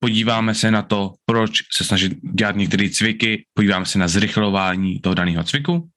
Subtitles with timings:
[0.00, 5.14] podíváme se na to, proč se snažit dělat některé cviky, podíváme se na zrychlování toho
[5.14, 5.88] daného cviku,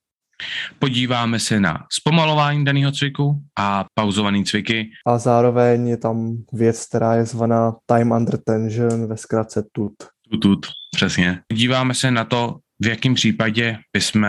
[0.79, 4.89] podíváme se na zpomalování daného cviku a pauzované cviky.
[5.07, 9.93] A zároveň je tam věc, která je zvaná time under tension, ve zkratce TUT.
[10.41, 11.39] TUT, přesně.
[11.47, 14.27] Podíváme se na to, v jakém případě bychom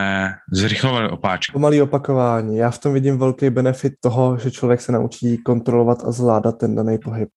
[0.53, 1.53] zrychlovali opáčky.
[1.53, 2.57] Pomalý opakování.
[2.57, 6.75] Já v tom vidím velký benefit toho, že člověk se naučí kontrolovat a zvládat ten
[6.75, 7.29] daný pohyb.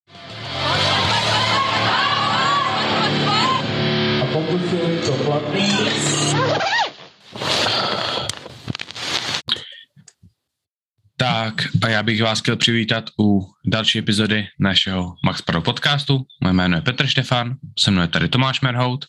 [11.20, 16.26] Tak a já bych vás chtěl přivítat u další epizody našeho Max Pro podcastu.
[16.42, 19.06] Moje jméno je Petr Štefan, se mnou je tady Tomáš Merhout.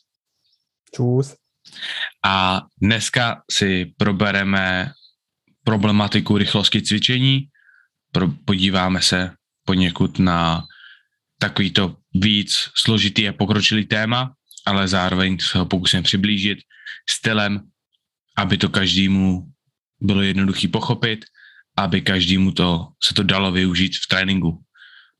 [0.94, 1.34] Čus.
[2.24, 4.92] A dneska si probereme
[5.64, 7.48] problematiku rychlosti cvičení.
[8.12, 9.30] Pro, podíváme se
[9.64, 10.64] poněkud na
[11.38, 14.32] takovýto víc složitý a pokročilý téma,
[14.66, 16.58] ale zároveň se ho pokusím přiblížit
[17.10, 17.60] stylem,
[18.36, 19.42] aby to každému
[20.00, 21.24] bylo jednoduchý pochopit,
[21.78, 24.58] aby každému to, se to dalo využít v tréninku.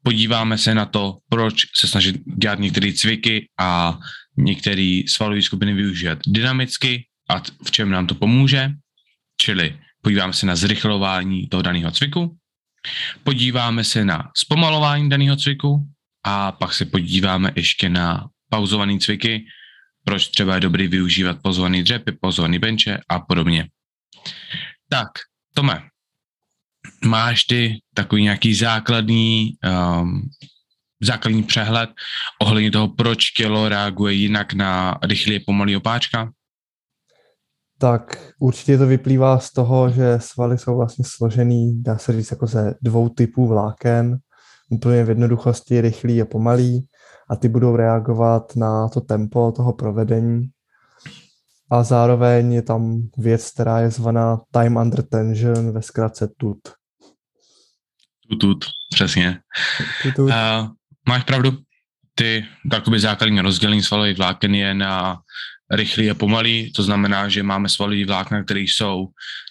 [0.03, 3.99] Podíváme se na to, proč se snažit dělat některé cviky a
[4.37, 8.71] některé svalové skupiny využívat dynamicky a v čem nám to pomůže,
[9.37, 12.37] čili podíváme se na zrychlování toho daného cviku,
[13.25, 15.87] podíváme se na zpomalování daného cviku
[16.25, 19.45] a pak se podíváme ještě na pauzované cviky,
[20.05, 23.69] proč třeba je dobrý využívat pozvaný dřepy, pozvaný benče a podobně.
[24.89, 25.09] Tak,
[25.55, 25.83] Tome,
[27.05, 29.53] máš ty takový nějaký základní,
[30.01, 30.23] um,
[31.03, 31.91] základní přehled
[32.43, 36.33] ohledně toho, proč tělo reaguje jinak na rychlý pomalý opáčka?
[37.81, 42.47] Tak určitě to vyplývá z toho, že svaly jsou vlastně složený, dá se říct, jako
[42.47, 44.19] ze dvou typů vláken,
[44.71, 46.87] úplně v jednoduchosti rychlý a pomalý
[47.31, 50.49] a ty budou reagovat na to tempo toho provedení.
[51.71, 56.59] A zároveň je tam věc, která je zvaná time under tension, ve zkratce TUT.
[58.31, 59.41] Tutut, přesně.
[60.03, 60.29] Tutut.
[60.31, 60.69] Uh,
[61.09, 61.59] máš pravdu,
[62.15, 65.19] ty takový základní rozdělení svalových vláken je na
[65.71, 69.07] rychlý a pomalý, to znamená, že máme svalový vlákna, které jsou,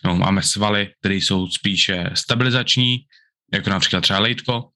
[0.05, 2.97] no, máme svaly, které jsou spíše stabilizační,
[3.53, 4.69] jako například třeba lejtko,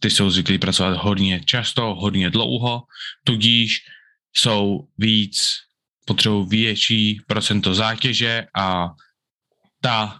[0.00, 2.82] ty jsou zvyklí pracovat hodně často, hodně dlouho,
[3.24, 3.78] tudíž
[4.36, 5.42] jsou víc,
[6.06, 8.88] potřebují větší procento zátěže a
[9.80, 10.18] ta,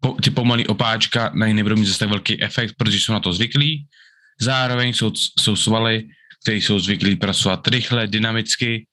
[0.00, 3.20] po, ty pomalý opáčka na ně nebudou mít zase tak velký efekt, protože jsou na
[3.20, 3.86] to zvyklí.
[4.40, 6.08] Zároveň jsou, jsou svaly,
[6.42, 8.86] které jsou zvyklí pracovat rychle, dynamicky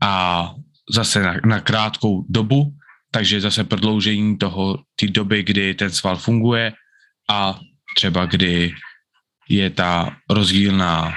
[0.00, 0.54] a
[0.90, 2.74] zase na, na krátkou dobu,
[3.10, 6.72] takže zase prodloužení toho, té doby, kdy ten sval funguje
[7.30, 7.60] a
[7.96, 8.74] třeba kdy
[9.48, 11.14] je ta rozdílná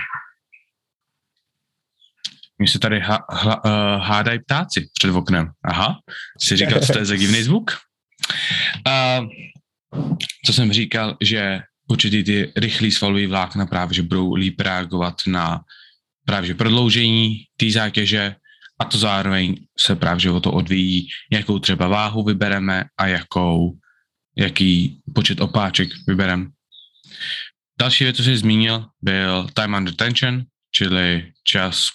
[2.62, 5.52] mi se tady ha, uh, hádají ptáci před oknem.
[5.66, 6.00] Aha,
[6.42, 7.72] si říkal, co to je za divný zvuk?
[8.88, 9.30] Uh,
[10.46, 15.62] co jsem říkal, že určitě ty rychlý svalový vlákna právě, že budou líp reagovat na
[16.26, 18.36] právě že prodloužení té zátěže
[18.80, 23.78] a to zároveň se právě o to odvíjí, jakou třeba váhu vybereme a jakou,
[24.38, 26.46] jaký počet opáček vybereme.
[27.80, 31.90] Další věc, co jsi zmínil, byl time under tension, čili čas,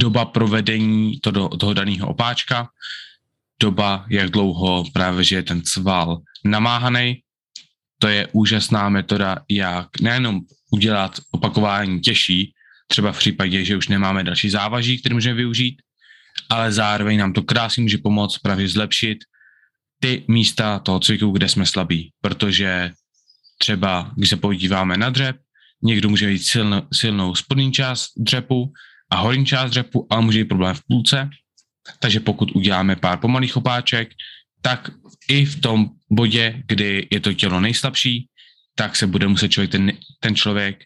[0.00, 2.68] doba provedení to do, toho daného opáčka,
[3.60, 7.20] doba, jak dlouho právě, že je ten sval namáhaný.
[7.98, 12.52] To je úžasná metoda, jak nejenom udělat opakování těžší,
[12.88, 15.76] třeba v případě, že už nemáme další závaží, které můžeme využít,
[16.50, 19.18] ale zároveň nám to krásně může pomoct právě zlepšit
[20.00, 22.90] ty místa toho cviku, kde jsme slabí, protože
[23.58, 25.36] třeba, když se podíváme na dřep,
[25.82, 28.72] někdo může mít silno, silnou spodní část dřepu
[29.10, 31.30] a horní část dřepu, ale může mít problém v půlce,
[31.98, 34.08] takže pokud uděláme pár pomalých opáček,
[34.62, 34.90] tak
[35.28, 38.28] i v tom bodě, kdy je to tělo nejslabší,
[38.74, 40.84] tak se bude muset člověk, ten, ten člověk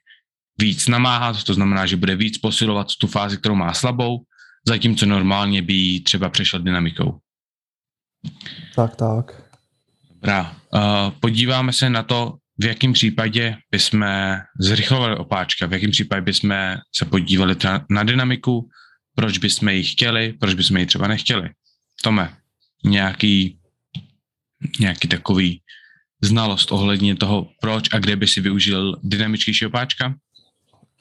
[0.60, 4.23] víc namáhat, to znamená, že bude víc posilovat tu fázi, kterou má slabou,
[4.67, 7.19] zatímco normálně by jí třeba přešel dynamikou.
[8.75, 9.43] Tak, tak.
[10.11, 10.56] Dobrá.
[10.75, 10.81] Uh,
[11.20, 14.05] podíváme se na to, v jakém případě bychom
[14.61, 18.69] zrychlovali opáčka, v jakém případě bychom se podívali na, na dynamiku,
[19.19, 21.50] proč bychom ji chtěli, proč bychom ji třeba nechtěli.
[22.03, 22.31] Tome,
[22.85, 23.59] nějaký,
[24.81, 25.61] nějaký takový
[26.23, 30.15] znalost ohledně toho, proč a kde by si využil dynamičtější opáčka?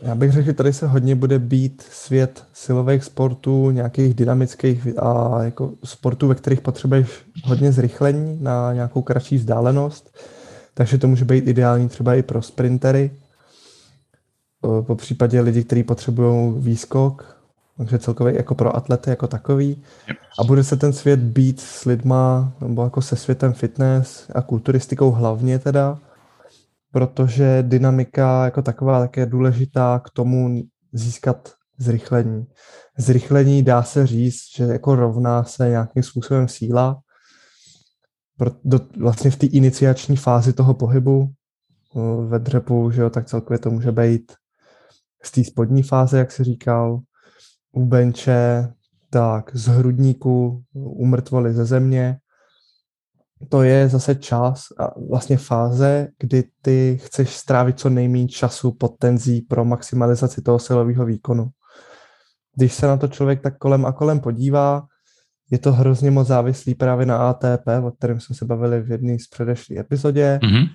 [0.02, 5.44] Já bych řekl, že tady se hodně bude být svět silových sportů, nějakých dynamických a
[5.44, 7.08] jako sportů, ve kterých potřebuješ
[7.44, 10.20] hodně zrychlení na nějakou kratší vzdálenost.
[10.74, 13.12] Takže to může být ideální třeba i pro sprintery.
[14.82, 17.37] po případě lidi, kteří potřebují výskok,
[17.78, 19.84] takže celkově jako pro atlety jako takový.
[20.40, 25.12] A bude se ten svět být s lidma, nebo jako se světem fitness a kulturistikou
[25.12, 26.00] hlavně teda,
[26.92, 30.64] protože dynamika jako taková tak je důležitá k tomu
[30.94, 32.46] získat zrychlení.
[32.98, 37.00] Zrychlení dá se říct, že jako rovná se nějakým způsobem síla.
[38.38, 41.34] Pro, do, vlastně v té iniciační fázi toho pohybu
[42.28, 44.32] ve dřepu, že jo, tak celkově to může být
[45.24, 47.00] z té spodní fáze, jak se říkal,
[47.78, 48.68] u benče,
[49.10, 52.18] tak z hrudníku, u mrtvoly ze země.
[53.50, 58.98] To je zase čas a vlastně fáze, kdy ty chceš strávit co nejméně času pod
[59.00, 61.48] tenzí pro maximalizaci toho silového výkonu.
[62.56, 64.84] Když se na to člověk tak kolem a kolem podívá,
[65.52, 69.20] je to hrozně moc závislý právě na ATP, o kterém jsme se bavili v jedné
[69.20, 70.40] z předešlých epizodě.
[70.44, 70.68] Mm-hmm.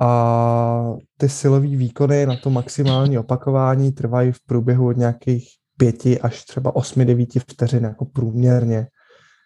[0.00, 6.44] A ty silové výkony na to maximální opakování trvají v průběhu od nějakých pěti až
[6.44, 8.86] třeba osmi, devíti vteřin jako průměrně.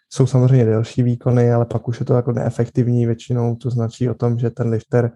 [0.09, 4.13] Jsou samozřejmě delší výkony, ale pak už je to jako neefektivní většinou, to značí o
[4.13, 5.11] tom, že ten lifter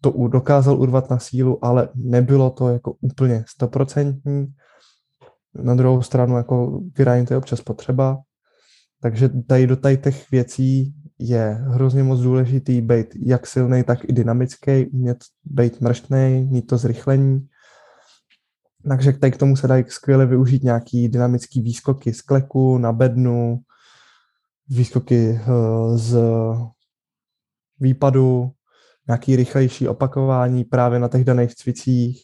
[0.00, 4.46] to dokázal urvat na sílu, ale nebylo to jako úplně stoprocentní.
[5.62, 8.18] Na druhou stranu jako grind je občas potřeba,
[9.02, 14.12] takže tady do tady těch věcí je hrozně moc důležitý být jak silný, tak i
[14.12, 17.46] dynamický, umět být mrštný, mít to zrychlení.
[18.88, 23.60] Takže tady k tomu se dají skvěle využít nějaký dynamický výskoky z kleku na bednu,
[24.68, 26.18] výskoky eh, z
[27.80, 28.50] výpadu,
[29.08, 32.22] nějaký rychlejší opakování právě na těch daných cvicích,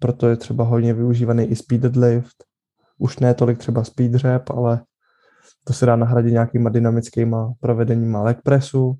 [0.00, 2.44] proto je třeba hodně využívaný i speed deadlift.
[2.98, 4.80] Už ne tolik třeba speed rep, ale
[5.64, 8.96] to se dá nahradit nějakýma dynamickýma provedeníma leg pressu.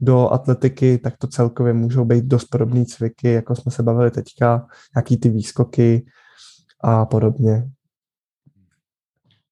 [0.00, 4.66] Do atletiky, tak to celkově můžou být dost podobné cviky, jako jsme se bavili teďka,
[4.96, 6.06] nějaký ty výskoky
[6.84, 7.70] a podobně.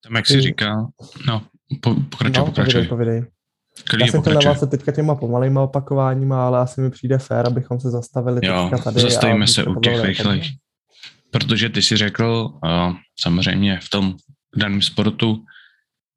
[0.05, 0.89] Tam jak jsi říkal,
[1.27, 1.43] no,
[1.81, 2.87] po, pokračuj, no, pokračuj.
[2.87, 3.25] Povidej,
[4.01, 7.91] Já jsem chtěl navázat teďka těma pomalýma opakováníma, ale asi mi přijde fér, abychom se
[7.91, 9.01] zastavili jo, teďka tady.
[9.01, 10.47] zastavíme se u těch rychlejch.
[11.31, 14.17] Protože ty si řekl, uh, samozřejmě v tom
[14.57, 15.45] daném sportu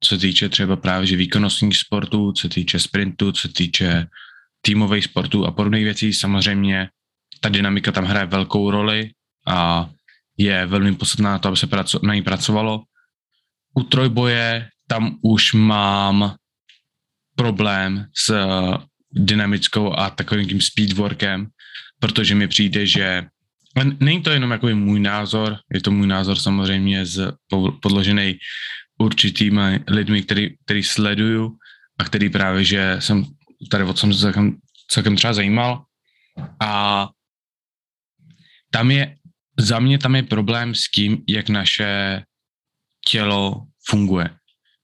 [0.00, 4.06] co se týče třeba právě že výkonnostních sportů, co se týče sprintu, co se týče
[4.60, 6.12] týmových sportů a podobných věcí.
[6.12, 6.88] Samozřejmě
[7.40, 9.10] ta dynamika tam hraje velkou roli
[9.46, 9.90] a
[10.38, 11.68] je velmi podstatná na to, aby se
[12.02, 12.82] na ní pracovalo.
[13.74, 16.34] U trojboje tam už mám
[17.36, 18.34] problém s
[19.12, 21.46] dynamickou a takovým speedworkem,
[22.00, 23.24] protože mi přijde, že
[24.00, 27.32] není to jenom jako můj názor, je to můj názor samozřejmě z,
[27.82, 28.38] podložený
[28.98, 31.56] určitými lidmi, který, který sleduju
[31.98, 33.24] a který právě, že jsem
[33.70, 34.56] tady o tom celkem,
[34.88, 35.84] celkem třeba zajímal.
[36.60, 37.08] A
[38.70, 39.16] tam je,
[39.58, 42.22] za mě tam je problém s tím, jak naše
[43.08, 44.30] tělo funguje.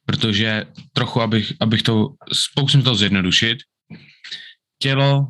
[0.06, 2.08] Protože trochu, abych, abych to,
[2.54, 3.58] pokusím to zjednodušit,
[4.78, 5.28] tělo,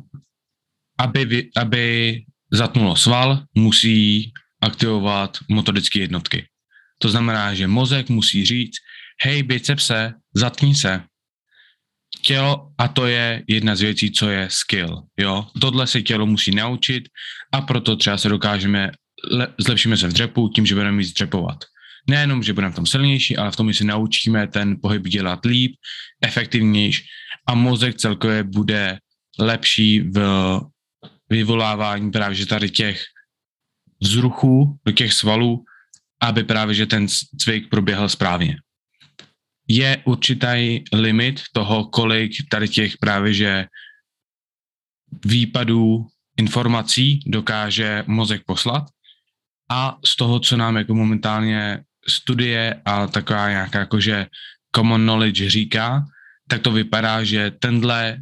[0.99, 2.17] aby, aby
[2.51, 4.31] zatnulo sval, musí
[4.61, 6.47] aktivovat motorické jednotky.
[6.99, 8.75] To znamená, že mozek musí říct,
[9.21, 11.03] hej, bicepse, zatni se.
[12.21, 15.47] Tělo, a to je jedna z věcí, co je skill, jo.
[15.61, 17.03] Tohle se tělo musí naučit
[17.51, 18.91] a proto třeba se dokážeme,
[19.31, 21.63] le, zlepšíme se v dřepu tím, že budeme víc dřepovat.
[22.09, 25.45] Nejenom, že budeme v tom silnější, ale v tom, že si naučíme ten pohyb dělat
[25.45, 25.75] líp,
[26.23, 27.03] efektivnější
[27.47, 28.97] a mozek celkově bude
[29.39, 30.59] lepší v
[31.29, 33.03] vyvolávání právě že tady těch
[34.01, 35.63] vzruchů do těch svalů
[36.23, 38.57] aby právě že ten cvik proběhl správně.
[39.67, 43.65] Je určitý limit toho, kolik tady těch právě že
[45.25, 48.83] výpadů informací dokáže mozek poslat
[49.73, 54.27] a z toho, co nám jako momentálně studie a taková nějaká jakože
[54.75, 56.05] common knowledge říká,
[56.47, 58.17] tak to vypadá, že tenhle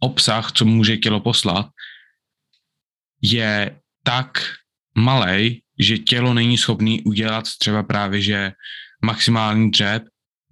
[0.00, 1.68] obsah, co může tělo poslat,
[3.22, 4.56] je tak
[4.96, 8.52] malej, že tělo není schopný udělat třeba právě, že
[9.04, 10.02] maximální dřep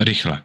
[0.00, 0.42] rychle.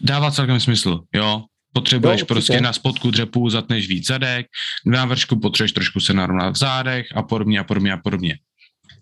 [0.00, 1.44] Dává celkem smysl, jo.
[1.72, 4.46] Potřebuješ jo, prostě na spodku dřepu zatneš víc zadek,
[4.86, 8.38] na vršku potřebuješ trošku se narovnat v zádech a podobně a podobně a podobně.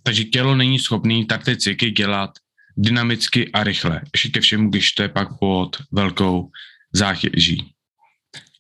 [0.08, 2.30] Takže tělo není schopný tak ty cviky dělat
[2.76, 4.00] dynamicky a rychle.
[4.14, 6.48] Ještě ke všemu, když to je pak pod velkou
[6.92, 7.72] zátěží.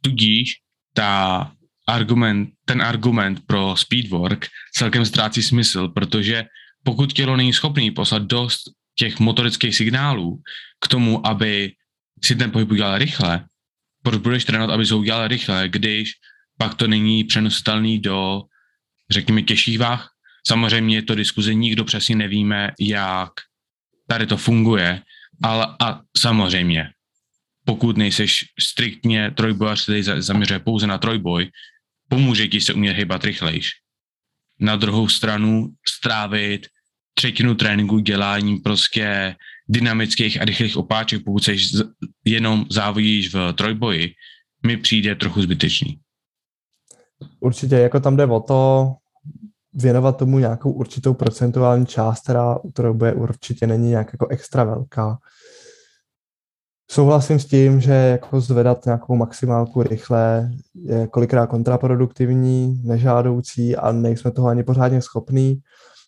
[0.00, 0.60] Tudíž
[0.94, 1.52] ta
[1.86, 6.44] argument, ten argument pro speedwork celkem ztrácí smysl, protože
[6.84, 8.60] pokud tělo není schopný poslat dost
[8.98, 10.42] těch motorických signálů
[10.80, 11.72] k tomu, aby
[12.24, 13.44] si ten pohyb udělal rychle,
[14.02, 16.12] proč budeš trénovat, aby se udělal rychle, když
[16.58, 18.42] pak to není přenositelný do,
[19.10, 23.30] řekněme, těžších váh, Samozřejmě je to diskuze, nikdo přesně nevíme, jak
[24.06, 25.02] tady to funguje,
[25.42, 26.90] ale a samozřejmě,
[27.64, 31.50] pokud nejseš striktně trojbojař, který zaměřuje pouze na trojboj,
[32.08, 33.70] pomůže ti se umět hýbat rychlejš.
[34.60, 36.66] Na druhou stranu strávit
[37.14, 39.36] třetinu tréninku děláním prostě
[39.68, 41.54] dynamických a rychlých opáček, pokud se
[42.24, 44.14] jenom závodíš v trojboji,
[44.66, 46.00] mi přijde trochu zbytečný.
[47.40, 48.92] Určitě, jako tam jde o to
[49.82, 55.18] věnovat tomu nějakou určitou procentuální část, která u trojboje určitě není nějak jako extra velká.
[56.90, 64.30] Souhlasím s tím, že jako zvedat nějakou maximálku rychle je kolikrát kontraproduktivní, nežádoucí a nejsme
[64.30, 65.60] toho ani pořádně schopní.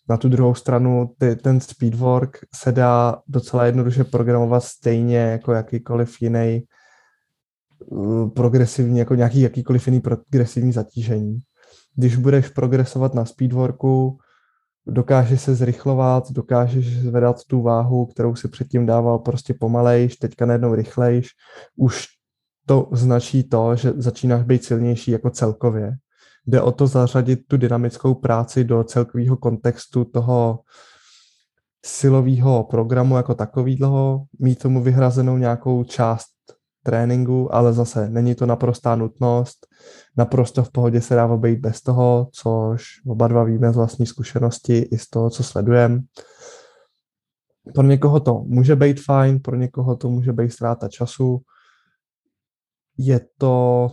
[0.09, 6.21] Na tu druhou stranu ty, ten speedwork se dá docela jednoduše programovat stejně jako jakýkoliv
[6.21, 6.63] jiný
[7.85, 11.39] uh, progresivní, jako nějaký jakýkoliv jiný progresivní zatížení.
[11.95, 14.17] Když budeš progresovat na speedworku,
[14.87, 20.75] dokážeš se zrychlovat, dokážeš zvedat tu váhu, kterou si předtím dával prostě pomalejš, teďka najednou
[20.75, 21.29] rychlejš,
[21.75, 22.07] už
[22.65, 25.97] to značí to, že začínáš být silnější jako celkově.
[26.47, 30.59] Jde o to zařadit tu dynamickou práci do celkového kontextu toho
[31.85, 36.27] silového programu jako takového, mít tomu vyhrazenou nějakou část
[36.83, 39.67] tréninku, ale zase není to naprostá nutnost,
[40.17, 44.77] naprosto v pohodě se dá obejít bez toho, což oba dva víme z vlastní zkušenosti
[44.77, 45.99] i z toho, co sledujeme.
[47.73, 51.41] Pro někoho to může být fajn, pro někoho to může být ztráta času.
[52.97, 53.87] Je to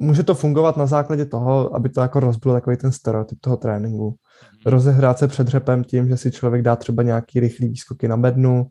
[0.00, 4.06] může to fungovat na základě toho, aby to jako rozbil takový ten stereotyp toho tréninku.
[4.06, 4.72] Mhm.
[4.72, 8.66] Rozehrát se před řepem tím, že si člověk dá třeba nějaký rychlý výskoky na bednu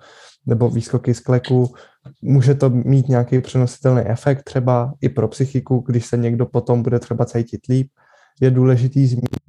[0.46, 1.74] nebo výskoky z kleku.
[2.22, 7.00] Může to mít nějaký přenositelný efekt třeba i pro psychiku, když se někdo potom bude
[7.00, 7.88] třeba cítit líp.
[8.42, 9.49] Je důležitý zmínit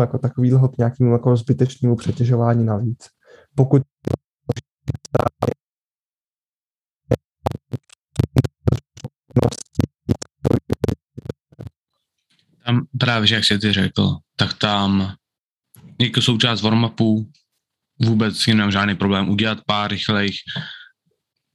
[0.00, 3.08] jako takovýhle k nějakému jako zbytečnému přetěžování navíc.
[3.54, 3.82] Pokud
[12.64, 15.14] tam právě, jak jsi ty řekl, tak tam
[16.00, 17.30] jako součást warm-upu
[18.00, 20.36] vůbec s nemám žádný problém udělat pár rychlejch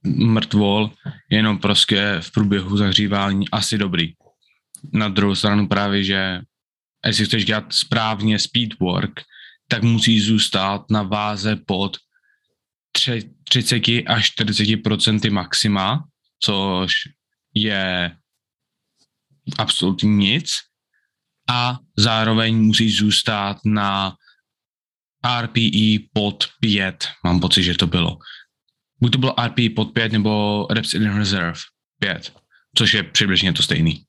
[0.06, 0.90] mrtvol,
[1.30, 4.12] jenom prostě v průběhu zahřívání asi dobrý.
[4.92, 6.40] Na druhou stranu právě, že
[7.06, 9.20] jestli chceš dělat správně speedwork,
[9.68, 11.96] tak musí zůstat na váze pod
[13.48, 16.04] 30 až 40% maxima,
[16.40, 16.92] což
[17.54, 18.16] je
[19.58, 20.52] absolutně nic.
[21.48, 24.16] A zároveň musí zůstat na
[25.40, 28.18] RPE pod 5, mám pocit, že to bylo.
[29.00, 31.60] Buď to bylo RPE pod 5 nebo Reps in Reserve
[32.00, 32.32] 5,
[32.76, 34.04] což je přibližně to stejný.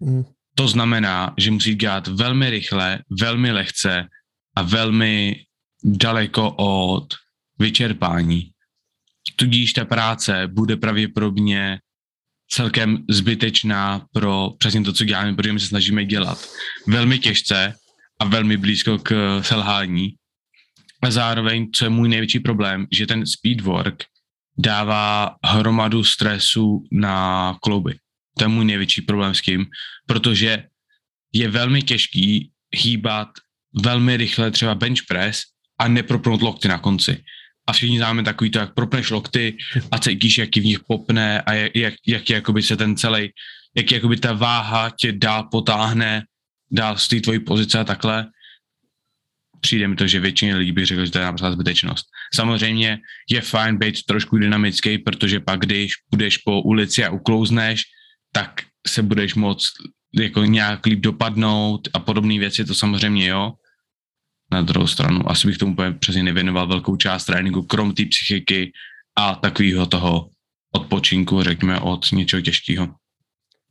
[0.00, 0.24] Mm.
[0.58, 4.08] To znamená, že musí dělat velmi rychle, velmi lehce
[4.56, 5.36] a velmi
[5.84, 7.14] daleko od
[7.58, 8.50] vyčerpání.
[9.36, 11.78] Tudíž ta práce bude pravděpodobně
[12.48, 16.48] celkem zbytečná pro přesně to, co děláme, protože my se snažíme dělat
[16.86, 17.74] velmi těžce
[18.20, 20.14] a velmi blízko k selhání.
[21.02, 24.04] A zároveň, co je můj největší problém, že ten speedwork
[24.58, 27.98] dává hromadu stresu na klouby.
[28.38, 29.66] To je můj největší problém s tím,
[30.06, 30.64] protože
[31.32, 33.28] je velmi těžký hýbat
[33.82, 35.42] velmi rychle třeba bench press
[35.78, 37.24] a nepropnout lokty na konci.
[37.66, 39.56] A všichni známe takový to, jak propneš lokty
[39.90, 43.30] a cítíš, jaký v nich popne a jak, jak, jak jakoby se ten celý,
[43.76, 46.24] jak jakoby ta váha tě dál potáhne
[46.70, 48.26] dál z té tvojí pozice a takhle.
[49.60, 52.06] Přijde mi to, že většině lidí bych řekl, že to je naprosto zbytečnost.
[52.34, 52.98] Samozřejmě
[53.30, 57.82] je fajn být trošku dynamický, protože pak, když půjdeš po ulici a uklouzneš,
[58.36, 58.50] tak
[58.86, 59.72] se budeš moct
[60.14, 63.52] jako nějak líp dopadnout a podobné věci, to samozřejmě jo.
[64.52, 68.72] Na druhou stranu, asi bych tomu přesně nevěnoval velkou část tréninku, krom té psychiky
[69.18, 70.28] a takového toho
[70.74, 72.86] odpočinku, řekněme, od něčeho těžkého.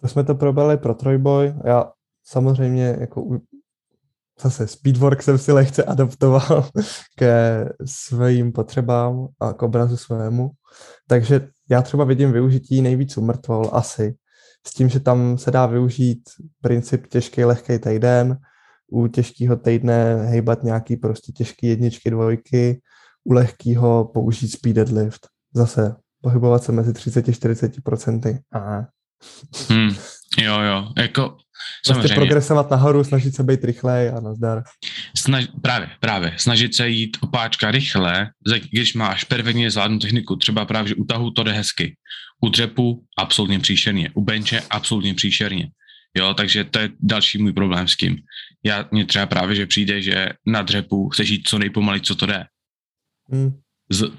[0.02, 1.54] To jsme to probrali pro trojboj.
[1.66, 1.92] Já
[2.24, 3.40] samozřejmě jako
[4.42, 6.70] zase speedwork jsem si lehce adaptoval
[7.16, 10.52] ke svým potřebám a k obrazu svému.
[11.08, 14.16] Takže já třeba vidím využití nejvíc u mrtvol asi
[14.68, 16.30] s tím, že tam se dá využít
[16.62, 18.38] princip těžký, lehký týden,
[18.92, 22.82] u těžkého týdne hejbat nějaký prostě těžký jedničky, dvojky,
[23.24, 25.28] u lehkého použít speed deadlift.
[25.54, 28.40] Zase pohybovat se mezi 30-40%.
[29.70, 29.90] Hmm,
[30.38, 31.38] Jo, jo, jako
[31.86, 32.16] Prostě samozřejmě.
[32.16, 34.64] progresovat nahoru, snažit se být rychlej a nazdar.
[35.18, 36.34] Snaž, právě, právě.
[36.38, 38.30] Snažit se jít opáčka rychle,
[38.72, 41.96] když máš perfektně zvládnou techniku, třeba právě, že u tahu to jde hezky.
[42.42, 44.10] U dřepu absolutně příšerně.
[44.14, 45.70] U benče absolutně příšerně.
[46.18, 48.18] Jo, takže to je další můj problém s tím.
[48.64, 52.26] Já, mně třeba právě, že přijde, že na dřepu chceš jít co nejpomalej, co to
[52.26, 52.46] jde.
[53.34, 53.60] Hm.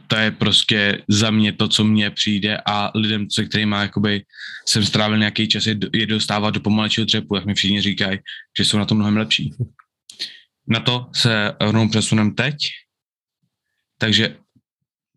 [0.06, 4.22] To je prostě za mě to, co mně přijde a lidem, se kterými jakoby
[4.66, 8.18] jsem strávil nějaký čas, je, do- je dostávat do pomalejšího dřepu, jak mi všichni říkají,
[8.58, 9.54] že jsou na to mnohem lepší.
[10.68, 12.56] Na to se rovnou přesunem teď.
[13.98, 14.36] Takže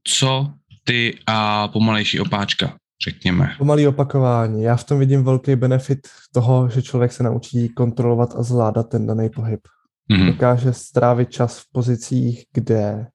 [0.03, 0.53] co
[0.83, 3.55] ty a pomalejší opáčka, řekněme.
[3.57, 4.63] Pomalý opakování.
[4.63, 9.07] Já v tom vidím velký benefit toho, že člověk se naučí kontrolovat a zvládat ten
[9.07, 9.59] daný pohyb.
[10.11, 10.27] Mhm.
[10.27, 13.07] Dokáže strávit čas v pozicích, kde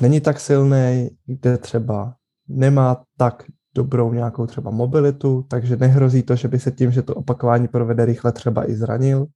[0.00, 2.14] není tak silný, kde třeba
[2.48, 7.14] nemá tak dobrou nějakou třeba mobilitu, takže nehrozí to, že by se tím, že to
[7.14, 9.26] opakování provede rychle, třeba i zranil.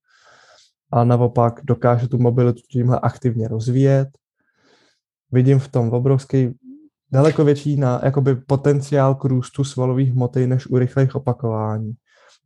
[0.93, 4.09] A naopak dokáže tu mobilitu tímhle aktivně rozvíjet.
[5.33, 6.55] Vidím v tom obrovský,
[7.12, 11.93] daleko větší na, jakoby potenciál k růstu svalových hmoty než u rychlých opakování.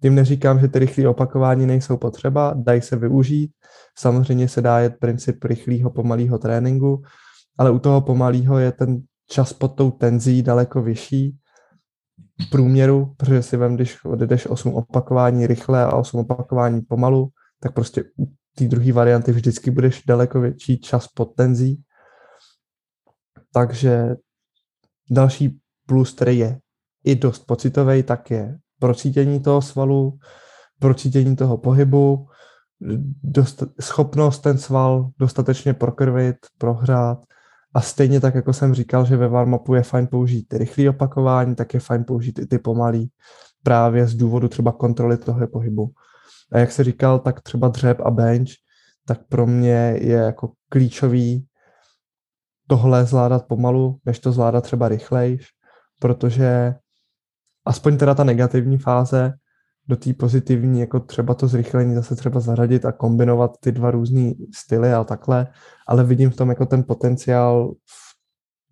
[0.03, 3.51] Tím neříkám, že ty rychlé opakování nejsou potřeba, dají se využít.
[3.99, 7.03] Samozřejmě se dá jet princip rychlého, pomalého tréninku,
[7.59, 11.39] ale u toho pomalého je ten čas pod tou tenzí daleko vyšší
[12.47, 17.29] v průměru, protože si vem, když odjedeš 8 opakování rychle a 8 opakování pomalu,
[17.61, 21.83] tak prostě u té druhé varianty vždycky budeš daleko větší čas pod tenzí.
[23.53, 24.17] Takže
[25.11, 26.59] další plus, který je
[27.05, 30.19] i dost pocitový, tak je procítění toho svalu,
[30.79, 32.27] procítění toho pohybu,
[33.23, 37.19] dost, schopnost ten sval dostatečně prokrvit, prohrát
[37.75, 41.55] a stejně tak, jako jsem říkal, že ve warm-upu je fajn použít ty rychlé opakování,
[41.55, 43.11] tak je fajn použít i ty pomalý
[43.63, 45.91] právě z důvodu třeba kontroly toho pohybu.
[46.53, 48.51] A jak se říkal, tak třeba dřep a bench,
[49.07, 51.47] tak pro mě je jako klíčový
[52.67, 55.47] tohle zvládat pomalu, než to zvládat třeba rychlejš,
[55.99, 56.75] protože
[57.65, 59.33] aspoň teda ta negativní fáze
[59.89, 64.33] do té pozitivní, jako třeba to zrychlení zase třeba zaradit a kombinovat ty dva různé
[64.55, 65.47] styly a takhle,
[65.89, 68.15] ale vidím v tom jako ten potenciál v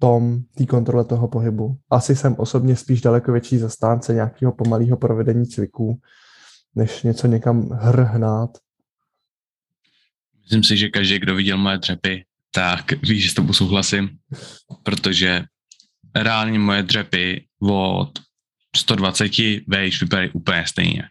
[0.01, 1.77] tom, té kontrole toho pohybu.
[1.90, 6.01] Asi jsem osobně spíš daleko větší zastánce nějakého pomalého provedení cviků,
[6.75, 8.51] než něco někam hr hnát.
[10.42, 14.09] Myslím si, že každý, kdo viděl moje dřepy, tak ví, že s tobou souhlasím,
[14.83, 15.44] protože
[16.16, 18.11] reálně moje dřepy od
[18.77, 19.33] 120
[19.67, 21.03] vejš vypadají úplně stejně.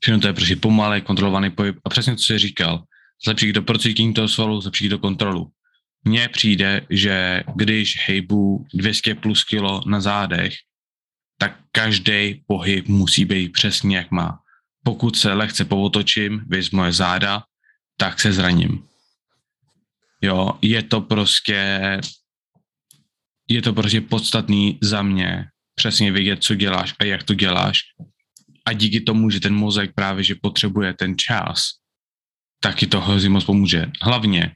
[0.00, 2.84] Všechno to je prostě pomalý, kontrolovaný pohyb a přesně co jsi říkal,
[3.24, 5.50] zlepší do procítění toho svalu, zlepší do kontrolu.
[6.04, 10.54] Mně přijde, že když hejbu 200 plus kilo na zádech,
[11.38, 14.38] tak každý pohyb musí být přesně jak má.
[14.84, 17.42] Pokud se lehce povotočím, vys moje záda,
[17.96, 18.84] tak se zraním.
[20.22, 22.00] Jo, je to prostě
[23.48, 25.44] je to prostě podstatný za mě
[25.78, 27.80] přesně vědět, co děláš a jak to děláš.
[28.66, 31.78] A díky tomu, že ten mozek právě, že potřebuje ten čas,
[32.60, 33.86] taky to hrozně moc pomůže.
[34.02, 34.52] Hlavně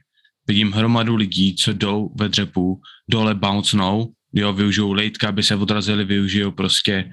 [0.47, 6.05] vidím hromadu lidí, co jdou ve dřepu, dole bouncnou, jo, využijou lejtka, aby se odrazili,
[6.05, 7.09] využijou prostě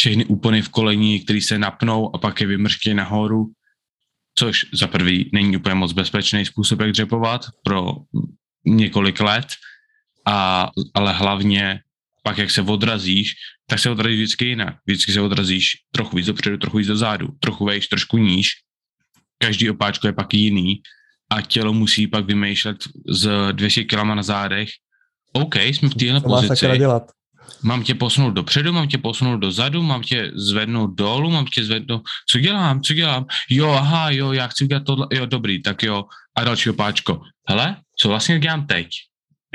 [0.00, 3.52] všechny úpony v kolení, které se napnou a pak je vymrští nahoru,
[4.34, 8.08] což za prvý není úplně moc bezpečný způsob, jak dřepovat pro
[8.66, 9.46] několik let,
[10.26, 11.80] a, ale hlavně
[12.22, 13.34] pak, jak se odrazíš,
[13.66, 14.76] tak se odrazíš vždycky jinak.
[14.86, 18.50] Vždycky se odrazíš trochu víc dopředu, trochu víc dozadu, trochu vejš, trošku níž.
[19.38, 20.82] Každý opáčko je pak jiný
[21.30, 22.76] a tělo musí pak vymýšlet
[23.08, 24.68] z 200 kg na zádech.
[25.32, 26.78] OK, jsme v téhle pozici.
[26.78, 27.02] dělat.
[27.62, 32.02] Mám tě posunout dopředu, mám tě posunout dozadu, mám tě zvednout dolů, mám tě zvednout...
[32.30, 33.26] Co dělám, co dělám?
[33.50, 35.06] Jo, aha, jo, já chci udělat tohle.
[35.12, 36.04] Jo, dobrý, tak jo.
[36.36, 37.22] A další opáčko.
[37.48, 38.88] Hele, co vlastně dělám teď?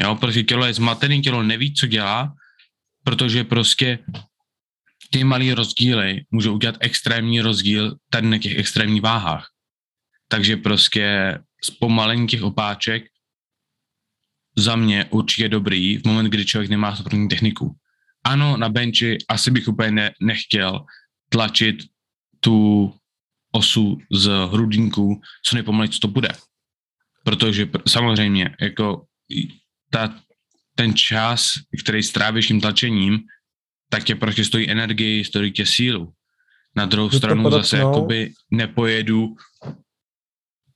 [0.01, 2.34] Jo, protože tělo je zmatený, tělo neví, co dělá,
[3.08, 4.00] protože prostě
[5.12, 9.48] ty malé rozdíly můžou udělat extrémní rozdíl tady na těch extrémních váhách.
[10.28, 13.04] Takže prostě zpomalení těch opáček
[14.58, 17.76] za mě určitě dobrý v moment, kdy člověk nemá sportovní techniku.
[18.24, 20.86] Ano, na benči asi bych úplně ne, nechtěl
[21.30, 21.76] tlačit
[22.39, 22.91] tu
[23.52, 26.30] osu z hrudníku, co nejpomalej, co to bude.
[27.24, 29.06] Protože pr- samozřejmě, jako
[29.91, 30.20] ta,
[30.78, 33.20] ten čas, který strávíš tím tlačením,
[33.90, 36.13] tak tě prostě stojí energii, stojí tě sílu.
[36.76, 37.80] Na druhou To stranu zase podotknout.
[37.80, 39.36] jakoby nepojedu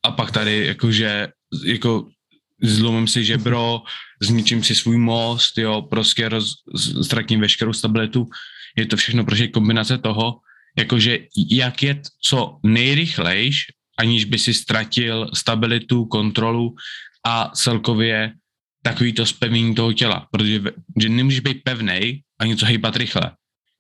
[0.04, 1.28] a pak tady jakože
[1.66, 2.10] jako
[2.64, 3.82] zlomím si žebro,
[4.22, 6.54] zničím si svůj most, jo, prostě roz,
[7.02, 8.30] ztratím veškerou stabilitu.
[8.78, 10.42] Je to všechno prostě kombinace toho,
[10.78, 11.20] Jakože
[11.52, 13.66] jak jet co nejrychlejš,
[14.00, 16.76] aniž by si ztratil stabilitu, kontrolu
[17.28, 18.34] a celkově
[18.82, 20.62] takový to spevnění toho těla, protože
[21.02, 23.32] že nemůžeš být pevnej a něco hejbat rychle.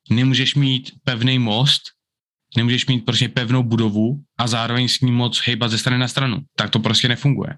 [0.09, 1.81] Nemůžeš mít pevný most,
[2.57, 6.37] nemůžeš mít prostě pevnou budovu a zároveň s ním moc hejbat ze strany na stranu.
[6.55, 7.55] Tak to prostě nefunguje.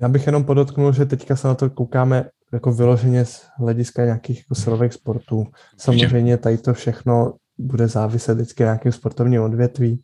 [0.00, 4.38] Já bych jenom podotknul, že teďka se na to koukáme jako vyloženě z hlediska nějakých
[4.38, 5.46] jako silových sportů.
[5.78, 10.02] Samozřejmě tady to všechno bude záviset vždycky nějakým sportovním odvětví.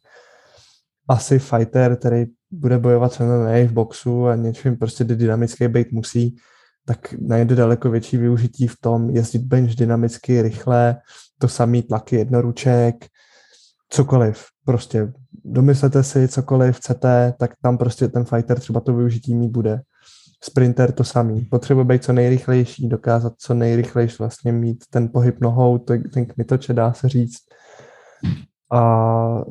[1.09, 6.37] Asi fighter, který bude bojovat s MMA v boxu a něčím prostě dynamický být musí,
[6.85, 10.97] tak najde daleko větší využití v tom jezdit bench dynamicky, rychle,
[11.39, 13.07] to samý tlaky jednoruček,
[13.89, 14.45] cokoliv.
[14.65, 15.13] Prostě
[15.45, 19.81] domyslete si cokoliv chcete, tak tam prostě ten fighter třeba to využití mít bude.
[20.45, 21.45] Sprinter to samý.
[21.45, 25.79] Potřebuje být co nejrychlejší, dokázat co nejrychlejší vlastně mít ten pohyb nohou,
[26.13, 27.39] ten kmitoče dá se říct.
[28.73, 29.45] A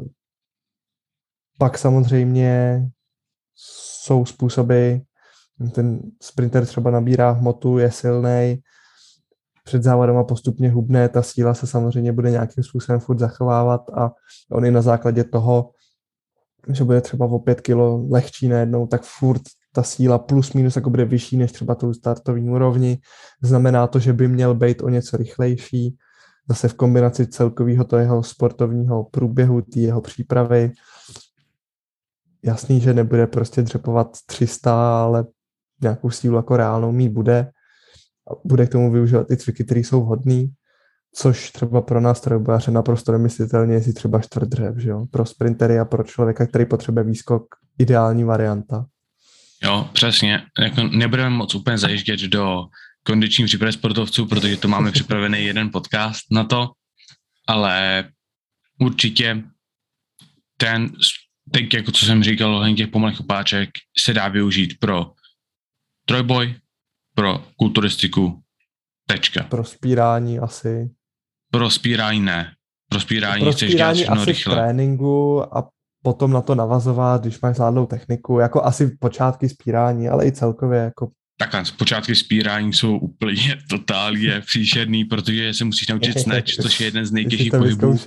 [1.58, 2.82] pak samozřejmě
[3.56, 4.94] jsou způsoby,
[5.72, 8.58] ten sprinter třeba nabírá hmotu, je silný,
[9.64, 14.12] před závodem a postupně hubne, ta síla se samozřejmě bude nějakým způsobem furt zachovávat a
[14.52, 15.72] on i na základě toho,
[16.72, 19.42] že bude třeba o pět kilo lehčí najednou, tak furt
[19.74, 22.98] ta síla plus minus jako bude vyšší než třeba tou startovní úrovni.
[23.44, 25.98] Znamená to, že by měl být o něco rychlejší,
[26.50, 30.72] zase v kombinaci celkového toho jeho sportovního průběhu, té jeho přípravy.
[32.48, 35.26] Jasný, že nebude prostě dřepovat 300, ale
[35.82, 37.40] nějakou sílu jako reálnou mít bude.
[38.32, 40.44] A bude k tomu využívat i cviky, které jsou vhodné,
[41.16, 45.06] což třeba pro nás trojbojaře naprosto nemyslitelně je třeba čtvrtdřev, že jo?
[45.12, 47.44] Pro sprintery a pro člověka, který potřebuje výskok,
[47.80, 48.86] ideální varianta.
[49.64, 50.42] Jo, přesně.
[50.60, 52.64] Jako nebudeme moc úplně zajíždět do
[53.04, 56.72] kondiční přípravy sportovců, protože to máme připravený jeden podcast na to,
[57.48, 58.06] ale
[58.80, 59.44] určitě
[60.58, 60.92] ten,
[61.54, 63.70] teď jako co jsem říkal ohledně těch pomalých opáček,
[64.06, 65.12] se dá využít pro
[66.06, 66.56] trojboj,
[67.16, 68.42] pro kulturistiku,
[69.08, 69.44] tečka.
[69.44, 70.90] Pro spírání asi.
[71.52, 72.54] Pro spírání ne.
[72.90, 74.56] Pro spírání, pro chceš dělat asi rychle.
[74.56, 75.70] v tréninku a
[76.04, 80.80] potom na to navazovat, když máš zvládlou techniku, jako asi počátky spírání, ale i celkově
[80.80, 86.88] jako Takhle, počátky spírání jsou úplně totálně příšerný, protože se musíš naučit snatch, což je
[86.88, 87.98] jeden z nejtěžších pohybů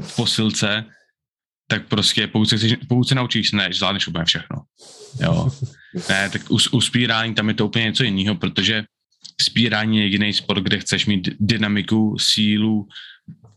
[0.00, 0.84] v posilce,
[1.70, 2.56] tak prostě pokud se,
[2.88, 4.56] pokud se naučíš snatch, zvládneš úplně všechno.
[5.20, 5.48] Jo.
[6.08, 8.84] Ne, tak u, u spírání tam je to úplně něco jiného, protože
[9.40, 12.88] spírání je jediný sport, kde chceš mít dynamiku, sílu,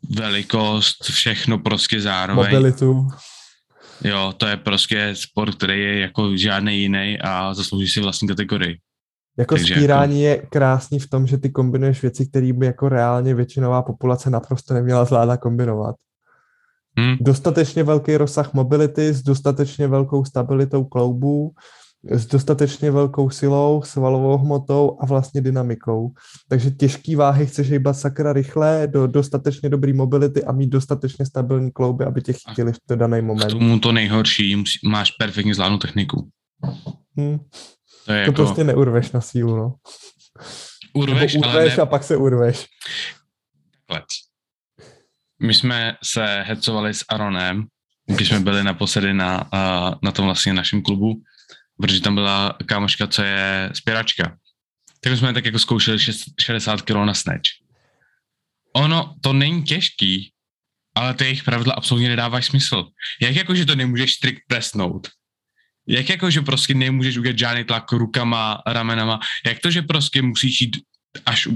[0.09, 2.45] velikost, všechno prostě zároveň.
[2.45, 3.07] Mobilitu.
[4.03, 8.77] Jo, to je prostě sport, který je jako žádný jiný a zaslouží si vlastní kategorii.
[9.37, 10.41] Jako Takže spírání jako...
[10.41, 14.73] je krásný v tom, že ty kombinuješ věci, které by jako reálně většinová populace naprosto
[14.73, 15.95] neměla zvládat kombinovat.
[16.99, 17.15] Hmm.
[17.21, 21.51] Dostatečně velký rozsah mobility s dostatečně velkou stabilitou kloubů,
[22.09, 26.11] s dostatečně velkou silou, svalovou hmotou a vlastně dynamikou.
[26.49, 31.71] Takže těžký váhy chceš hýbat sakra rychle do dostatečně dobrý mobility a mít dostatečně stabilní
[31.71, 33.47] klouby, aby tě chytili v ten daný moment.
[33.47, 36.29] K tomu to nejhorší, máš perfektně zvládnou techniku.
[37.17, 37.39] Hmm.
[38.05, 38.33] To, je to jako...
[38.33, 39.75] prostě neurveš na sílu, no.
[40.93, 41.83] Urveš, Nebo urveš ale ne...
[41.83, 42.65] a pak se urveš.
[43.87, 44.30] Takhle.
[45.41, 47.67] My jsme se hecovali s Aronem,
[48.05, 49.49] když jsme byli naposledy na,
[50.03, 51.21] na tom vlastně našem klubu,
[51.77, 54.37] protože tam byla kámoška, co je spěračka.
[54.99, 55.99] Tak jsme tak jako zkoušeli
[56.41, 57.49] 60 kg na snatch.
[58.73, 60.33] Ono, to není těžký,
[60.95, 62.87] ale ty jejich pravidla absolutně nedávají smysl.
[63.21, 65.07] Jak jako, že to nemůžeš strikt presnout?
[65.87, 69.19] Jak jako, že prostě nemůžeš udělat žádný tlak rukama, ramenama?
[69.45, 70.77] Jak to, že prostě musíš jít
[71.25, 71.47] až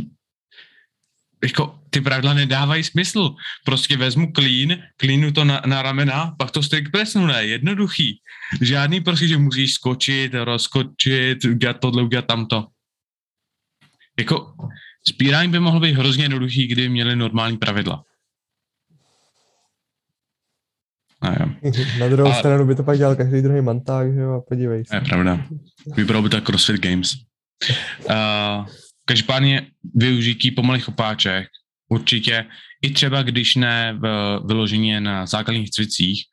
[1.44, 3.36] jako ty pravidla nedávají smysl.
[3.66, 8.22] Prostě vezmu klín, klínu to na, na ramena, pak to strict presnu, ne, jednoduchý.
[8.62, 12.68] Žádný prostě, že musíš skočit, rozskočit, udělat tohle, udělat tamto.
[14.20, 14.54] Jako
[15.08, 18.04] spírání by mohlo být hrozně jednoduchý, kdy měli normální pravidla.
[22.00, 22.40] Na druhou Ale...
[22.40, 24.96] stranu by to pak dělal každý druhý manták, že jo, a podívej se.
[24.96, 25.46] Je pravda.
[25.96, 27.14] Vybral by to CrossFit Games.
[28.10, 28.66] Uh,
[29.06, 31.48] každopádně využití pomalých opáček,
[31.90, 32.46] určitě,
[32.82, 34.06] i třeba když ne v
[34.48, 36.24] vyloženě na základních cvicích,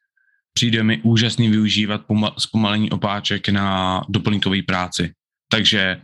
[0.53, 5.13] přijde mi úžasný využívat poma- zpomalení opáček na doplňkové práci.
[5.49, 6.01] Takže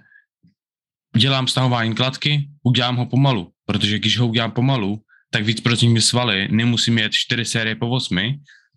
[1.16, 6.48] dělám stahování kladky, udělám ho pomalu, protože když ho udělám pomalu, tak víc procentními svaly
[6.50, 8.18] nemusím jet 4 série po 8,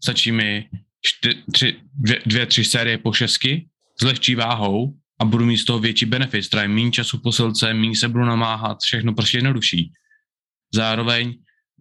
[0.04, 0.70] stačí mi
[1.02, 3.68] čty, tři, dvě, dvě, tři série po šestky
[4.02, 7.96] s lehčí váhou a budu mít z toho větší benefit, strávím méně času posilce, méně
[7.96, 9.92] se budu namáhat, všechno prostě jednodušší.
[10.74, 11.34] Zároveň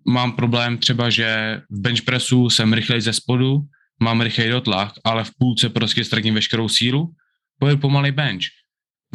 [0.08, 3.58] mám problém třeba, že v bench pressu jsem rychlej ze spodu,
[4.02, 7.14] mám rychlej dotlak, ale v půlce prostě ztratím veškerou sílu,
[7.58, 8.44] pojedu pomalý bench.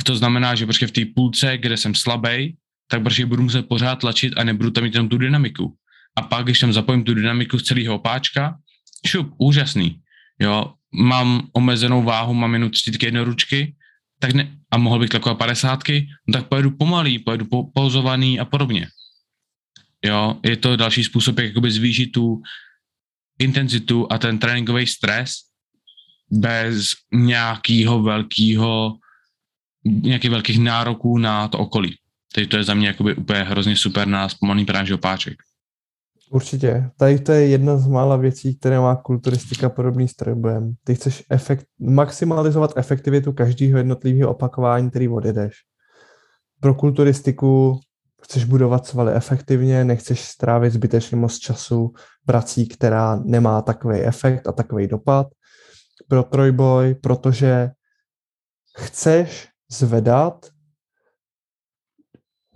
[0.03, 2.57] To znamená, že prostě v té půlce, kde jsem slabý,
[2.88, 5.75] tak prostě budu muset pořád tlačit a nebudu tam mít jenom tu dynamiku.
[6.17, 8.57] A pak, když tam zapojím tu dynamiku z celého opáčka,
[9.05, 10.01] šup, úžasný.
[10.39, 13.75] Jo, mám omezenou váhu, mám jenom třicítky jednoručky,
[14.19, 18.45] tak ne, a mohl bych tlakovat padesátky, no tak pojedu pomalý, pojedu po, pauzovaný a
[18.45, 18.88] podobně.
[20.06, 22.41] Jo, je to další způsob, jak jakoby zvýšit tu
[23.39, 25.36] intenzitu a ten tréninkový stres
[26.32, 28.97] bez nějakého velkého,
[29.86, 31.97] nějakých velkých nároků na to okolí.
[32.34, 35.38] Takže to je za mě jakoby úplně hrozně super na zpomalný práži opáček.
[36.35, 36.91] Určitě.
[36.97, 40.75] Tady to je jedna z mála věcí, které má kulturistika podobný s.
[40.83, 45.53] Ty chceš efekt, maximalizovat efektivitu každého jednotlivého opakování, který odjedeš.
[46.59, 47.79] Pro kulturistiku
[48.21, 51.93] chceš budovat svaly efektivně, nechceš strávit zbytečně moc času
[52.25, 55.27] prací, která nemá takový efekt a takový dopad.
[56.07, 57.69] Pro trojboj, protože
[58.77, 60.45] chceš zvedat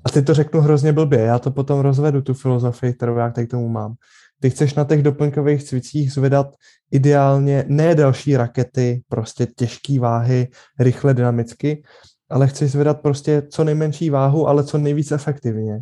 [0.09, 3.49] a teď to řeknu hrozně blbě, já to potom rozvedu, tu filozofii, kterou já k
[3.49, 3.93] tomu mám.
[4.39, 6.47] Ty chceš na těch doplňkových cvicích zvedat
[6.91, 10.47] ideálně ne další rakety, prostě těžké váhy,
[10.79, 11.83] rychle dynamicky,
[12.29, 15.79] ale chceš zvedat prostě co nejmenší váhu, ale co nejvíc efektivně.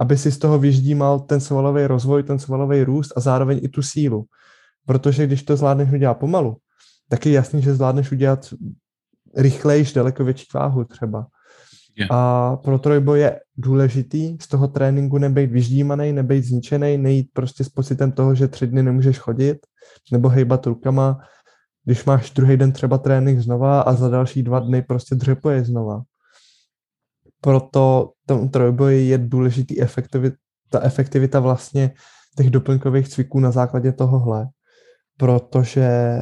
[0.00, 3.82] Aby si z toho vyždímal ten svalový rozvoj, ten svalový růst a zároveň i tu
[3.82, 4.24] sílu.
[4.86, 6.56] Protože když to zvládneš udělat pomalu,
[7.08, 8.54] tak je jasný, že zvládneš udělat
[9.36, 11.26] rychlejš daleko větší váhu třeba.
[11.98, 12.10] Yeah.
[12.12, 17.68] A pro trojboj je důležitý z toho tréninku nebejt vyždímaný, nebejt zničený, nejít prostě s
[17.68, 19.58] pocitem toho, že tři dny nemůžeš chodit
[20.12, 21.18] nebo hejbat rukama,
[21.84, 26.02] když máš druhý den třeba trénink znova a za další dva dny prostě dřepuje znova.
[27.40, 30.36] Proto tom trojboji je důležitý efektivita,
[30.70, 31.90] ta efektivita vlastně
[32.36, 34.46] těch doplňkových cviků na základě tohohle.
[35.16, 36.18] Protože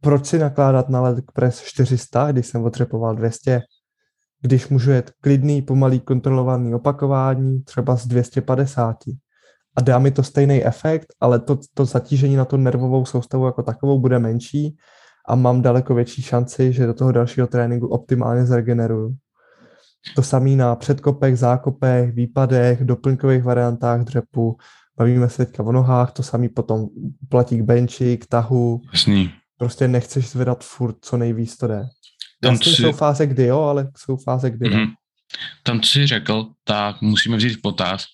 [0.00, 3.60] proč si nakládat na leg press 400, když jsem odřepoval 200,
[4.42, 8.96] když můžu jet klidný, pomalý, kontrolovaný opakování, třeba z 250.
[9.76, 13.62] A dá mi to stejný efekt, ale to, to zatížení na tu nervovou soustavu jako
[13.62, 14.76] takovou bude menší
[15.28, 19.16] a mám daleko větší šanci, že do toho dalšího tréninku optimálně zregeneruju.
[20.16, 24.56] To samé na předkopech, zákopech, výpadech, doplňkových variantách dřepu.
[24.98, 26.86] Bavíme se teďka o nohách, to samý potom
[27.28, 28.80] platí k benči, k tahu.
[28.92, 29.30] Jasný.
[29.58, 31.84] Prostě nechceš zvedat furt, co nejvíc to jde.
[32.42, 32.70] Tam si...
[32.70, 34.92] jsou fáze, kdy jo, ale jsou fáze, kdy mm-hmm.
[35.62, 38.04] Tam, co jsi řekl, tak musíme vzít v potaz,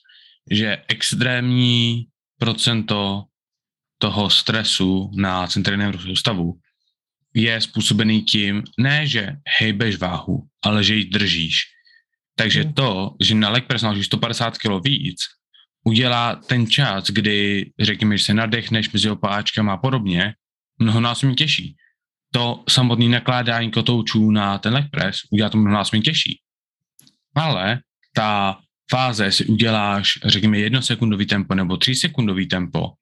[0.51, 2.07] že extrémní
[2.39, 3.25] procento
[3.99, 6.59] toho stresu na centrálním soustavu
[7.35, 11.61] je způsobený tím, ne, že hejbeš váhu, ale že ji držíš.
[12.35, 12.73] Takže mm.
[12.73, 15.21] to, že na leg press 150 kg víc,
[15.85, 20.35] udělá ten čas, kdy řekněme, že se nadechneš mezi opáčkama a podobně,
[20.79, 21.77] mnohonásobně těžší
[22.33, 26.41] to samotné nakládání kotoučů na ten leg press udělá to mnohonásobně těžší.
[27.37, 27.81] Ale
[28.15, 28.59] ta
[28.91, 32.93] fáze si uděláš, řekněme, jednosekundový tempo nebo tři sekundový tempo,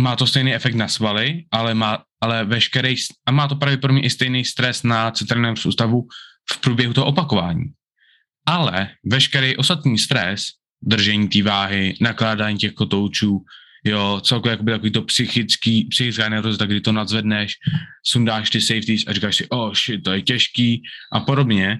[0.00, 2.94] má to stejný efekt na svaly, ale má, ale veškerý,
[3.26, 6.08] a má to pravděpodobně i stejný stres na centrálním soustavu
[6.52, 7.64] v průběhu toho opakování.
[8.46, 10.46] Ale veškerý ostatní stres,
[10.82, 13.44] držení té váhy, nakládání těch kotoučů,
[13.84, 17.54] jo, celkově jakoby takový to psychický, psychická nervozita, kdy to nadzvedneš,
[18.04, 21.78] sundáš ty safeties a říkáš si, oh shit, to je těžký a podobně,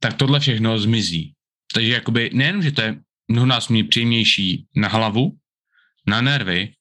[0.00, 1.32] tak tohle všechno zmizí.
[1.74, 2.96] Takže jakoby nejen, že to je
[3.28, 5.36] mnohonásobně příjemnější na hlavu,
[6.06, 6.72] na nervy,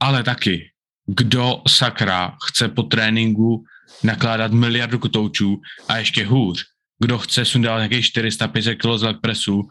[0.00, 0.70] ale taky,
[1.06, 3.64] kdo sakra chce po tréninku
[4.02, 6.64] nakládat miliardu kotoučů a ještě hůř,
[6.98, 9.62] kdo chce sundávat nějakých 400-500 kg z leg pressu,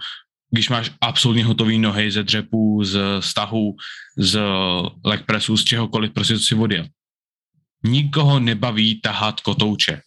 [0.51, 3.75] když máš absolutně hotový nohy ze dřepů, z stahu,
[4.17, 4.39] z
[5.05, 6.87] leg pressu, z čehokoliv, prostě si odjel.
[7.83, 10.01] Nikoho nebaví tahat kotouče.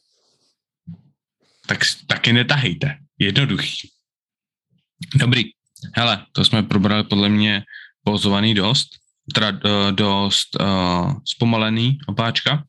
[1.67, 2.99] Tak taky netahejte.
[3.19, 3.89] Jednoduchý.
[5.15, 5.45] Dobrý.
[5.95, 7.63] Hele, to jsme probrali podle mě
[8.05, 8.89] pozovaný dost,
[9.35, 12.65] teda uh, dost uh, zpomalený opáčka.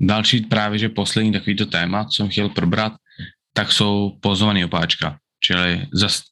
[0.00, 2.92] Další právě, že poslední takovýto téma, co jsem chtěl probrat,
[3.52, 5.18] tak jsou pozovaný opáčka.
[5.44, 6.22] Čili zas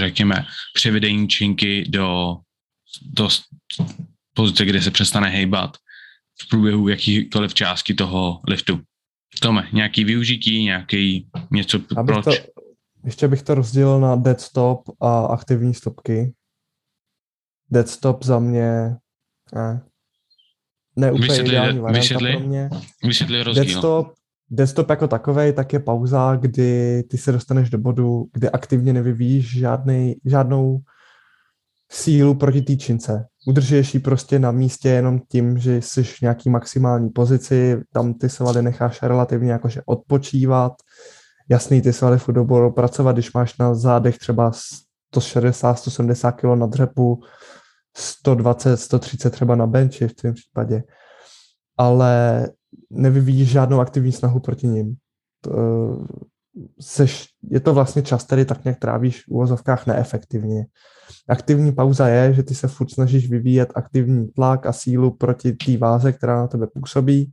[0.00, 2.36] řekněme, převedení činky do,
[3.02, 3.28] do
[4.34, 5.76] pozice, kde se přestane hejbat
[6.42, 8.80] v průběhu jakýkoliv části toho liftu.
[9.40, 12.24] Tome, nějaký využití, nějaký něco, Abych proč?
[12.24, 12.32] To,
[13.04, 16.32] ještě bych to rozdělil na dead stop a aktivní stopky.
[17.70, 18.96] Dead stop za mě
[19.54, 19.82] ne,
[20.96, 22.70] ne úplně vysvětli, ideální varianta vysvětli, pro mě.
[23.04, 23.64] Vysvětli rozdíl.
[23.64, 24.14] Dead stop
[24.50, 29.58] Desktop jako takový, tak je pauza, kdy ty se dostaneš do bodu, kde aktivně nevyvíjíš
[29.58, 30.80] žádnej, žádnou
[31.90, 33.26] sílu proti té čince.
[33.46, 38.28] Udržuješ ji prostě na místě jenom tím, že jsi v nějaký maximální pozici, tam ty
[38.28, 40.72] svaly necháš relativně jakože odpočívat.
[41.48, 44.52] Jasný, ty svaly furt budou pracovat, když máš na zádech třeba
[45.14, 47.20] 160, 170 kg na dřepu,
[47.96, 50.82] 120, 130 třeba na benchi v tom případě.
[51.76, 52.46] Ale
[52.90, 54.94] nevyvíjíš žádnou aktivní snahu proti ním.
[55.40, 55.50] To,
[56.80, 60.66] seš, je to vlastně čas, který tak nějak trávíš v uvozovkách neefektivně.
[61.28, 65.76] Aktivní pauza je, že ty se furt snažíš vyvíjet aktivní tlak a sílu proti té
[65.76, 67.32] váze, která na tebe působí.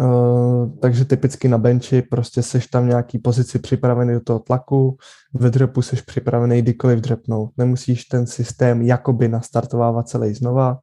[0.00, 4.96] Uh, takže typicky na benchi prostě seš tam nějaký pozici připravený do toho tlaku,
[5.34, 7.50] ve dřepu seš připravený kdykoliv dřepnout.
[7.56, 10.78] Nemusíš ten systém jakoby nastartovávat celý znova,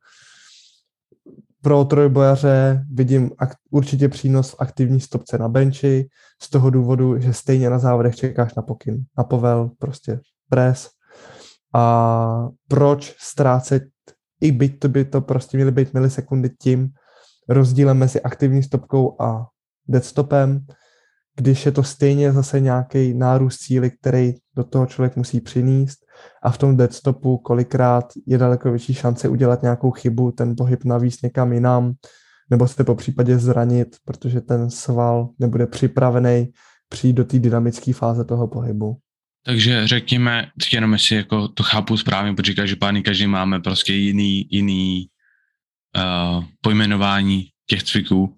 [1.64, 3.32] pro trojbojaře vidím
[3.72, 6.10] určitě přínos v aktivní stopce na benchi
[6.42, 10.90] z toho důvodu, že stejně na závodech čekáš na pokyn, na povel, prostě pres.
[11.76, 13.84] A proč ztrácet,
[14.42, 16.90] i byť to by to prostě měly být milisekundy tím
[17.50, 19.48] rozdílem mezi aktivní stopkou a
[19.88, 20.66] deadstopem,
[21.36, 26.03] když je to stejně zase nějaký nárůst síly, který do toho člověk musí přinést
[26.44, 31.22] a v tom deadstopu kolikrát je daleko větší šance udělat nějakou chybu, ten pohyb navíc
[31.22, 31.94] někam jinam,
[32.52, 36.52] nebo se po případě zranit, protože ten sval nebude připravený
[36.90, 38.98] přijít do té dynamické fáze toho pohybu.
[39.46, 45.08] Takže řekněme, jenom jestli jako to chápu správně, protože každopádně každý máme prostě jiný, jiný
[45.98, 48.36] uh, pojmenování těch cviků.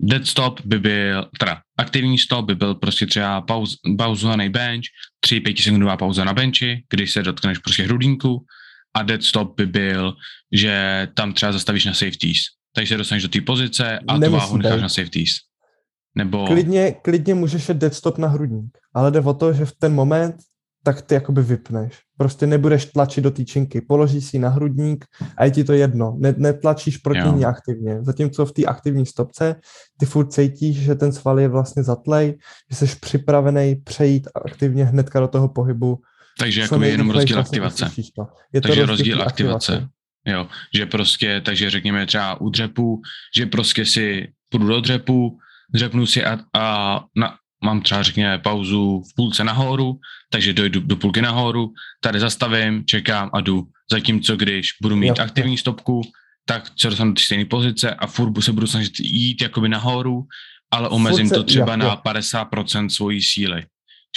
[0.00, 4.84] Dead stop by byl, teda aktivní stop by byl prostě třeba pauz, pauzovaný bench,
[5.26, 8.44] 3-5 sekundová pauza na benchi, když se dotkneš prostě hrudínku
[8.94, 10.14] a dead stop by byl,
[10.52, 12.38] že tam třeba zastavíš na safeties.
[12.74, 15.32] Takže se dostaneš do té pozice a Nemusí tu váhu necháš na safeties.
[16.14, 16.46] Nebo...
[16.46, 19.94] Klidně, klidně můžeš jít dead stop na hrudník, ale jde o to, že v ten
[19.94, 20.36] moment
[20.82, 22.00] tak ty jakoby vypneš.
[22.18, 25.04] Prostě nebudeš tlačit do týčinky, položíš si na hrudník
[25.36, 26.16] a je ti to jedno.
[26.18, 27.36] Ne, netlačíš proti jo.
[27.36, 28.02] ní aktivně.
[28.02, 29.56] Zatímco v té aktivní stopce
[29.98, 32.38] ty furt cítíš, že ten sval je vlastně zatlej,
[32.70, 35.98] že jsi připravený přejít aktivně hnedka do toho pohybu.
[36.38, 37.90] Takže jako je jenom rozdíl aktivace.
[38.16, 38.26] To.
[38.52, 39.72] Je takže to rozdíl aktivace.
[39.72, 39.88] aktivace.
[40.26, 43.02] Jo, že prostě, takže řekněme třeba u dřepu,
[43.36, 45.38] že prostě si půjdu do dřepu,
[45.74, 50.96] dřepnu si a, a na, mám třeba řekněme pauzu v půlce nahoru, takže dojdu do
[50.96, 53.66] půlky nahoru, tady zastavím, čekám a jdu.
[53.90, 55.24] Zatímco když budu mít jo.
[55.24, 56.02] aktivní stopku,
[56.46, 60.26] tak se dostanu do stejné pozice a furt se budu snažit jít jakoby nahoru,
[60.70, 61.98] ale omezím se, to třeba jo, na jo.
[62.04, 63.66] 50% svojí síly.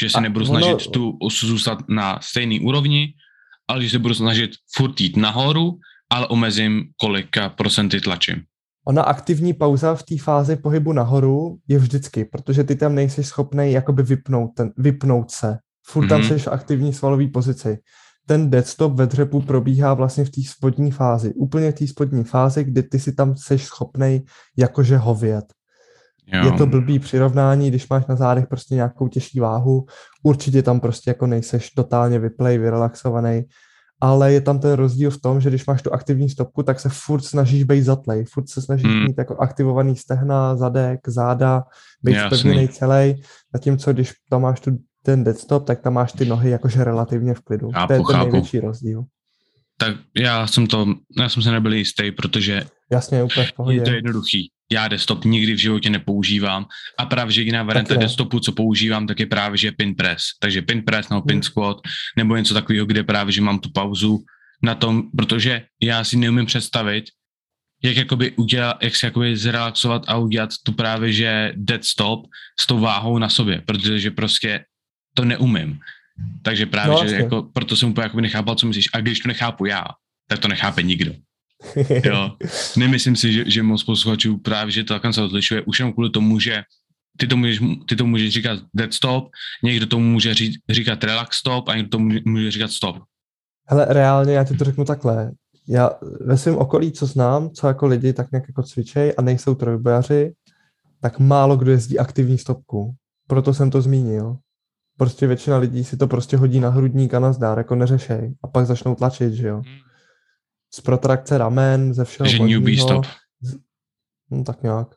[0.01, 0.91] Že se a nebudu snažit ono...
[0.91, 3.13] tu osu zůstat na stejné úrovni,
[3.67, 5.79] ale že se budu snažit furt jít nahoru,
[6.09, 8.43] ale omezím kolika procenty tlačím.
[8.87, 13.71] Ona aktivní pauza v té fázi pohybu nahoru je vždycky, protože ty tam nejsi schopný
[13.71, 15.57] jakoby vypnout, ten, vypnout se.
[15.87, 16.09] Furt mm-hmm.
[16.09, 16.29] tam mhm.
[16.29, 17.77] jsi v aktivní svalové pozici.
[18.27, 21.33] Ten deadstop ve dřepu probíhá vlastně v té spodní fázi.
[21.33, 24.25] Úplně v té spodní fázi, kdy ty si tam jsi schopný
[24.57, 25.45] jakože hovět.
[26.27, 26.45] Jo.
[26.45, 29.85] Je to blbý přirovnání, když máš na zádech prostě nějakou těžší váhu,
[30.23, 33.43] určitě tam prostě jako nejseš totálně vyplej, vyrelaxovaný,
[34.01, 36.89] ale je tam ten rozdíl v tom, že když máš tu aktivní stopku, tak se
[36.89, 39.03] furt snažíš být zatlej, furt se snažíš hmm.
[39.03, 41.63] mít jako aktivovaný stehna, zadek, záda,
[42.03, 43.21] být spevněný celý,
[43.53, 47.33] zatímco když tam máš tu, ten dead stop, tak tam máš ty nohy jakože relativně
[47.33, 47.71] v klidu.
[47.71, 48.31] Chápu, to je ten chápu.
[48.31, 49.03] největší rozdíl.
[49.77, 50.85] Tak já jsem to,
[51.19, 53.77] já jsem se nebyl jistý, protože Jasně, úplně v pohodě.
[53.77, 56.65] je to jednoduchý já desktop nikdy v životě nepoužívám
[56.99, 60.23] a právě, že jediná varianta desktopu, co používám, tak je právě, že pin press.
[60.39, 61.43] Takže pin press nebo pin hmm.
[61.43, 61.77] squat
[62.17, 64.19] nebo něco takového, kde právě, že mám tu pauzu
[64.63, 67.05] na tom, protože já si neumím představit,
[67.83, 72.27] jak jakoby udělat, jak se jakoby zrelaxovat a udělat tu právě, že dead stop
[72.59, 74.65] s tou váhou na sobě, protože prostě
[75.13, 75.79] to neumím.
[76.41, 78.89] Takže právě, no, že jako, proto jsem úplně jakoby nechápal, co myslíš.
[78.93, 79.85] A když to nechápu já,
[80.27, 81.13] tak to nechápe nikdo.
[82.03, 82.31] jo,
[82.77, 86.09] nemyslím si, že, že moc posluchačů právě, že to takhle se odlišuje, už jenom kvůli
[86.09, 86.63] tomu, že
[87.17, 89.29] ty to můžeš, ty to můžeš říkat dead stop,
[89.63, 92.97] někdo tomu může ří, říkat relax stop a někdo tomu může říkat stop.
[93.67, 95.31] Hele, reálně já ti to řeknu takhle.
[95.67, 95.89] Já
[96.21, 100.33] ve svém okolí, co znám, co jako lidi tak nějak jako cvičej a nejsou trojbojaři,
[101.01, 102.95] tak málo kdo jezdí aktivní stopku.
[103.27, 104.37] Proto jsem to zmínil.
[104.97, 108.35] Prostě většina lidí si to prostě hodí na hrudník a na zdár, jako neřešej.
[108.43, 109.55] A pak začnou tlačit, že jo.
[109.55, 109.85] Hmm
[110.75, 113.05] z protrakce ramen, ze všeho Takže newbie stop.
[114.31, 114.87] No tak nějak.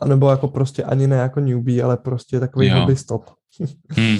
[0.00, 3.30] A, nebo jako prostě ani ne jako newbie, ale prostě takový hobby stop.
[3.88, 4.18] hmm.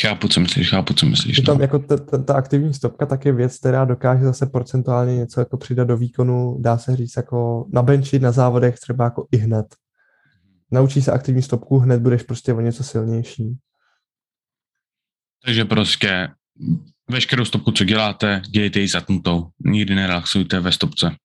[0.00, 1.36] Chápu, co myslíš, chápu, co myslíš.
[1.36, 1.62] Je tam no.
[1.62, 5.56] jako ta, ta, ta aktivní stopka tak je věc, která dokáže zase procentuálně něco jako
[5.56, 9.66] přidat do výkonu, dá se říct jako na benchi, na závodech třeba jako i hned.
[10.70, 13.58] Naučí se aktivní stopku, hned budeš prostě o něco silnější.
[15.44, 16.28] Takže prostě
[17.10, 19.46] veškerou stopku, co děláte, dělejte ji zatnutou.
[19.64, 21.16] Nikdy nerelaxujte ve stopce.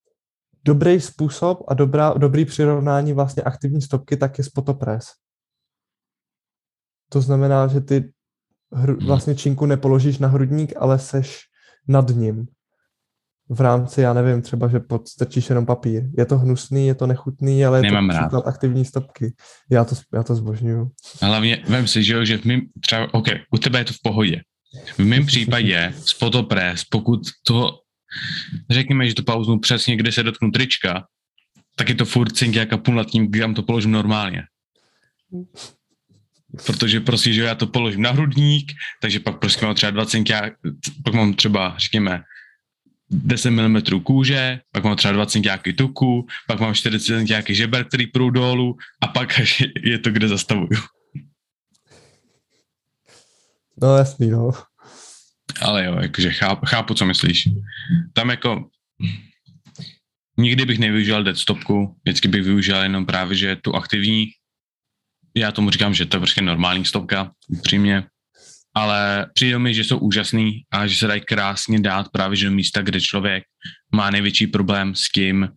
[0.65, 5.05] Dobrý způsob a dobrá, dobrý přirovnání vlastně aktivní stopky tak je spotopres.
[7.09, 8.11] To znamená, že ty
[8.73, 11.39] hru, vlastně činku nepoložíš na hrudník, ale seš
[11.87, 12.45] nad ním.
[13.49, 16.03] V rámci, já nevím, třeba, že podstrčíš jenom papír.
[16.17, 18.21] Je to hnusný, je to nechutný, ale je Nemám to rád.
[18.21, 19.33] příklad aktivní stopky.
[19.71, 20.91] Já to, já to zbožňuju.
[21.21, 24.41] Hlavně, vem si, že, jo, že mým, třeba, OK, u tebe je to v pohodě.
[24.83, 27.79] V mém případě spotopres, pokud to,
[28.69, 31.07] řekněme, že to pauznu přesně, kde se dotknu trička,
[31.75, 34.43] tak je to furt cinky a půl nad tím, kam to položím normálně.
[36.65, 38.71] Protože prostě, že já to položím na hrudník,
[39.01, 40.23] takže pak prostě mám třeba 20
[41.03, 42.23] pak mám třeba, řekněme,
[43.09, 48.07] 10 mm kůže, pak mám třeba 20 cm tuku, pak mám 40 cm žeber, který
[48.07, 49.41] půjdou dolů a pak
[49.83, 50.69] je to, kde zastavuju.
[53.81, 54.51] No jasný, no.
[55.61, 57.47] Ale jo, jakože chápu, chápu, co myslíš.
[58.13, 58.69] Tam jako
[60.37, 64.27] nikdy bych nevyužil dead stopku, vždycky bych využil jenom právě, že tu aktivní,
[65.35, 68.03] já tomu říkám, že to je prostě normální stopka, upřímně,
[68.73, 72.51] ale přijde mi, že jsou úžasný a že se dají krásně dát právě že do
[72.51, 73.43] místa, kde člověk
[73.95, 75.49] má největší problém s tím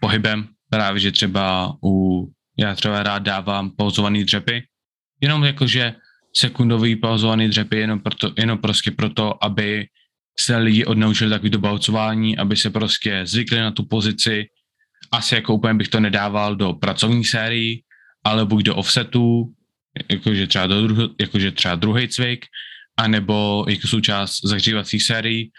[0.00, 2.26] pohybem, právě že třeba u,
[2.58, 4.62] já třeba rád dávám pauzovaný dřepy,
[5.20, 5.94] jenom jakože
[6.36, 9.86] sekundový pauzovaný dřepy jenom, proto, jenom prostě proto, aby
[10.40, 14.46] se lidi odnaučili takový balcování, aby se prostě zvykli na tu pozici.
[15.12, 17.82] Asi jako úplně bych to nedával do pracovní sérii,
[18.24, 19.52] ale buď do offsetu,
[20.10, 22.46] jakože třeba, do druh- jakože třeba druhý cvik,
[22.96, 25.50] anebo jako součást zahřívacích sérií.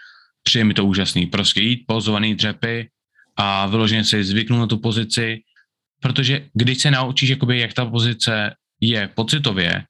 [0.42, 1.26] Přijde mi to úžasný.
[1.26, 2.88] Prostě jít pauzovaný dřepy
[3.36, 5.42] a vyloženě si zvyknout na tu pozici,
[6.00, 9.84] protože když se naučíš, jakoby, jak ta pozice je pocitově,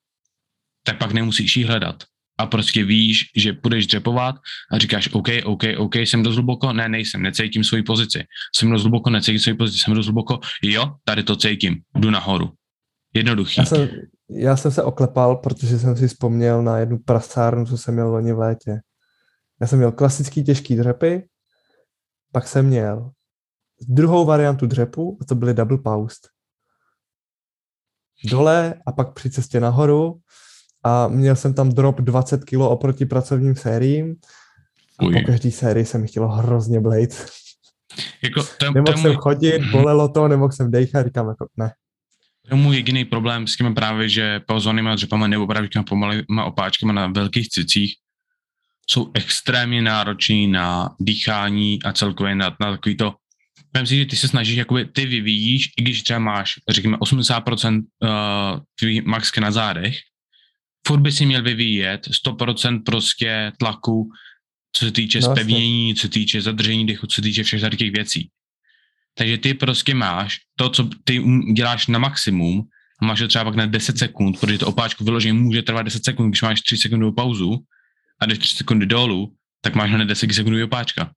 [0.82, 2.04] tak pak nemusíš jí hledat.
[2.38, 4.34] A prostě víš, že půjdeš dřepovat
[4.72, 8.24] a říkáš, OK, OK, OK, jsem dost hluboko, ne, nejsem, necítím svoji pozici.
[8.56, 12.52] Jsem dost hluboko, necítím svoji pozici, jsem dost hluboko, jo, tady to cítím, jdu nahoru.
[13.14, 13.60] Jednoduchý.
[13.60, 13.88] Já jsem,
[14.30, 18.32] já jsem se oklepal, protože jsem si vzpomněl na jednu prasárnu, co jsem měl loni
[18.32, 18.80] v létě.
[19.60, 21.28] Já jsem měl klasický těžký dřepy,
[22.32, 23.10] pak jsem měl
[23.88, 26.28] druhou variantu dřepu, a to byly double paused.
[28.24, 30.20] Dole a pak při cestě nahoru
[30.84, 34.16] a měl jsem tam drop 20 kg oproti pracovním sériím
[34.98, 35.12] a Uj.
[35.12, 37.26] po každé sérii se mi chtělo hrozně blejt.
[38.22, 41.46] Jako, je- to, Nemohl je jsem můj, chodit, bolelo to, nemohl jsem dejchat, říkám jako
[41.56, 41.72] ne.
[42.48, 46.44] to je můj jediný problém s těmi právě, že pauzovanýma dřepama nebo právě těma pomalýma
[46.44, 47.94] opáčkama na velkých cicích
[48.90, 53.14] jsou extrémně náročný na dýchání a celkově na, na takový to,
[53.74, 57.78] Vem si, že ty se snažíš, jakoby ty vyvíjíš, i když třeba máš, řekněme, 80%
[57.78, 59.96] uh, tvý maxky na zádech,
[60.86, 64.10] furt by si měl vyvíjet 100% prostě tlaku,
[64.72, 65.34] co se týče jasně.
[65.34, 68.30] spevnění, co se týče zadržení dechu, co se týče všech těch věcí.
[69.14, 72.62] Takže ty prostě máš to, co ty um- děláš na maximum,
[73.02, 76.04] a máš to třeba pak na 10 sekund, protože to opáčko vyloženě může trvat 10
[76.04, 77.58] sekund, když máš 3 sekundovou pauzu
[78.20, 81.12] a jdeš 3 sekundy dolů, tak máš hned 10 sekundový opáčka.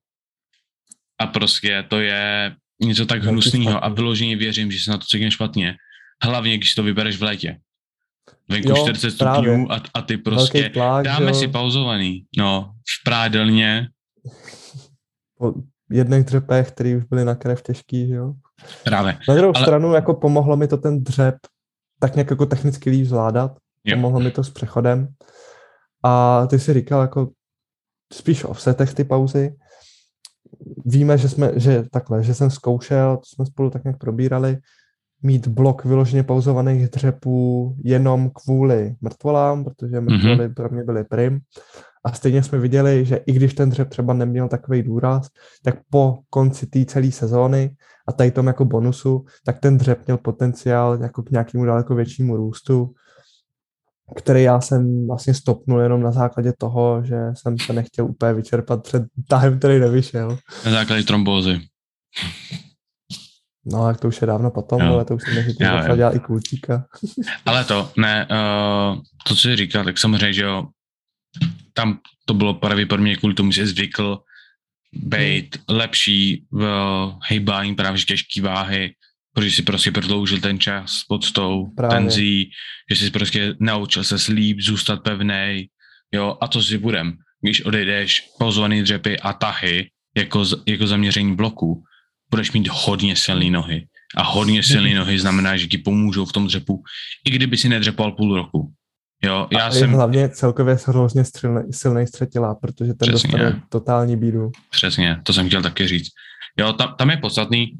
[1.20, 5.30] A prostě to je něco tak hnusného a vyloženě věřím, že se na to cítím
[5.30, 5.76] špatně.
[6.22, 7.58] Hlavně, když to vybereš v létě.
[8.48, 9.50] Venku Jo, 40 právě.
[9.52, 11.34] stupňů a, a ty prostě tlak, dáme jo.
[11.34, 12.26] si pauzovaný.
[12.38, 13.88] No, v prádelně,
[15.38, 15.52] po
[15.90, 18.34] jedných dřepech, který už byly na krev těžký, že jo.
[18.84, 19.18] právě.
[19.28, 21.34] Na druhou Ale- stranu jako pomohlo mi to ten dřep
[22.00, 23.56] tak nějak jako technicky líp zvládat.
[23.84, 23.96] Jo.
[23.96, 25.08] Pomohlo mi to s přechodem.
[26.04, 27.30] A ty si říkal jako
[28.12, 29.56] spíš o offsetech ty pauzy.
[30.84, 34.58] Víme, že jsme, že takhle, že jsem zkoušel, to jsme spolu tak nějak probírali,
[35.24, 41.40] mít blok vyloženě pauzovaných dřepů jenom kvůli mrtvolám, protože mrtvoly pro mě byly prim.
[42.04, 45.28] A stejně jsme viděli, že i když ten dřep třeba neměl takový důraz,
[45.62, 47.76] tak po konci té celé sezóny
[48.08, 52.36] a tady tom jako bonusu, tak ten dřep měl potenciál jako k nějakému daleko většímu
[52.36, 52.90] růstu,
[54.16, 58.82] který já jsem vlastně stopnul jenom na základě toho, že jsem se nechtěl úplně vyčerpat
[58.82, 60.38] před tahem, který nevyšel.
[60.64, 61.60] Na základě trombózy.
[63.66, 64.92] No, tak to už je dávno potom, Jo.
[64.92, 65.54] ale to už jsem jo.
[65.58, 66.84] začal dělat i kultíka.
[67.46, 70.66] Ale to, ne, uh, to, co jsi říkal, tak samozřejmě, že jo,
[71.72, 74.18] tam to bylo pravděpodobně kvůli tomu, že jsi zvykl
[74.92, 76.64] být lepší v
[77.28, 78.94] hejbání právě že těžký váhy,
[79.34, 81.98] protože si prostě prodloužil ten čas pod tou Právě.
[81.98, 82.50] tenzí,
[82.90, 85.68] že jsi prostě naučil se slíp, zůstat pevnej,
[86.12, 87.12] jo, a to si budem.
[87.40, 91.82] Když odejdeš pauzovaný dřepy a tahy jako, jako zaměření bloku,
[92.30, 93.86] budeš mít hodně silné nohy.
[94.16, 96.82] A hodně silné nohy znamená, že ti pomůžou v tom dřepu,
[97.26, 98.72] i kdyby si nedřepal půl roku.
[99.24, 99.92] Jo, já a jsem...
[99.92, 101.22] hlavně celkově hrozně
[101.70, 103.30] silný, střetilá, protože ten Přesně.
[103.30, 104.50] dostane totální bídu.
[104.70, 106.08] Přesně, to jsem chtěl taky říct.
[106.58, 107.72] Jo, tam, tam je podstatný,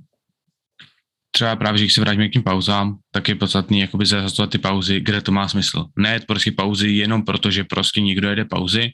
[1.31, 4.59] třeba právě, že když se vrátíme k tím pauzám, tak je podstatný jakoby zařazovat ty
[4.59, 5.85] pauzy, kde to má smysl.
[5.99, 8.91] Ne prostě pauzy jenom proto, že prostě někdo jede pauzy,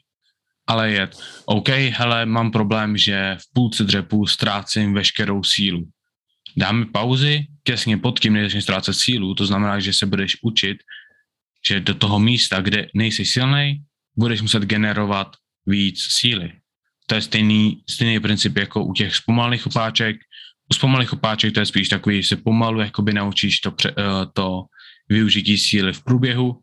[0.67, 1.09] ale je,
[1.45, 5.89] OK, hele, mám problém, že v půlce dřepu ztrácím veškerou sílu.
[6.57, 10.77] Dáme pauzy, těsně pod tím než ztrácet sílu, to znamená, že se budeš učit,
[11.67, 13.83] že do toho místa, kde nejsi silný,
[14.17, 15.27] budeš muset generovat
[15.65, 16.51] víc síly.
[17.05, 20.15] To je stejný, stejný princip jako u těch zpomalých opáček.
[20.71, 24.25] U zpomalých opáček to je spíš takový, že se pomalu jakoby naučíš to, pře, eh,
[24.33, 24.63] to
[25.09, 26.59] využití síly v průběhu.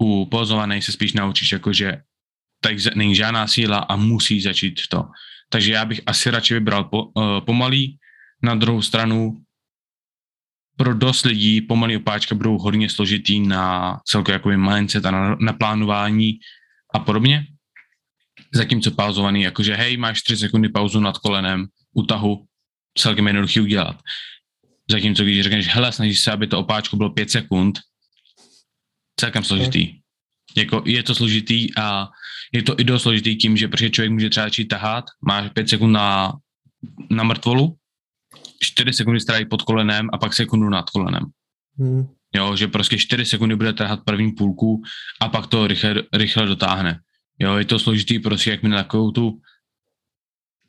[0.00, 1.72] U pozovaných se spíš naučíš jako,
[2.72, 5.04] že tak není žádná síla a musí začít to.
[5.48, 7.98] Takže já bych asi radši vybral po, uh, pomalý.
[8.42, 9.44] Na druhou stranu
[10.76, 15.52] pro dost lidí pomalý opáčka budou hodně složitý na celkově jakoby mindset a na, na
[15.52, 16.38] plánování
[16.94, 17.46] a podobně.
[18.54, 22.46] Zatímco pauzovaný, jakože hej, máš 3 sekundy pauzu nad kolenem, u tahu,
[22.98, 23.96] celkem jednoduchý udělat.
[24.90, 27.78] Zatímco když řekneš, hele, snažíš se, aby to opáčko bylo 5 sekund,
[29.20, 29.98] celkem složitý.
[30.56, 32.08] Jako je to složitý a
[32.54, 35.68] je to i dost složitý tím, že protože člověk může třeba začít tahat, má 5
[35.68, 36.32] sekund na,
[37.10, 37.76] na mrtvolu,
[38.62, 41.22] 4 sekundy stráví pod kolenem a pak sekundu nad kolenem.
[41.78, 42.06] Hmm.
[42.34, 44.82] Jo, že prostě 4 sekundy bude trhat první půlku
[45.20, 47.00] a pak to rychle, rychle dotáhne.
[47.38, 49.40] Jo, je to složitý prostě, jak mi na takovou tu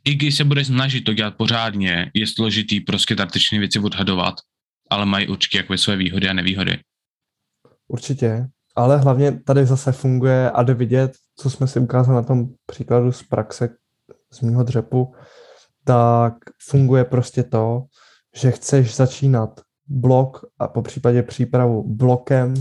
[0.05, 4.35] i když se bude snažit to dělat pořádně, je složitý prostě taktičné věci odhadovat,
[4.89, 6.79] ale mají určitě jako své výhody a nevýhody.
[7.87, 12.47] Určitě, ale hlavně tady zase funguje a jde vidět, co jsme si ukázali na tom
[12.65, 13.69] příkladu z praxe
[14.31, 15.13] z mého dřepu,
[15.83, 16.33] tak
[16.69, 17.83] funguje prostě to,
[18.35, 22.53] že chceš začínat blok a po případě přípravu blokem,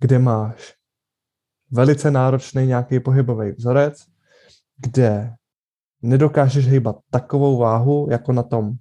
[0.00, 0.74] kde máš
[1.70, 4.04] velice náročný nějaký pohybový vzorec,
[4.76, 5.34] kde
[6.02, 8.72] nedokážeš hýbat takovou váhu, jako na tom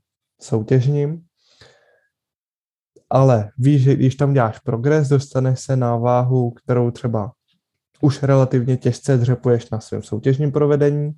[0.42, 1.26] soutěžním,
[3.10, 7.32] ale víš, že když tam děláš progres, dostaneš se na váhu, kterou třeba
[8.02, 11.12] už relativně těžce dřepuješ na svém soutěžním provedení,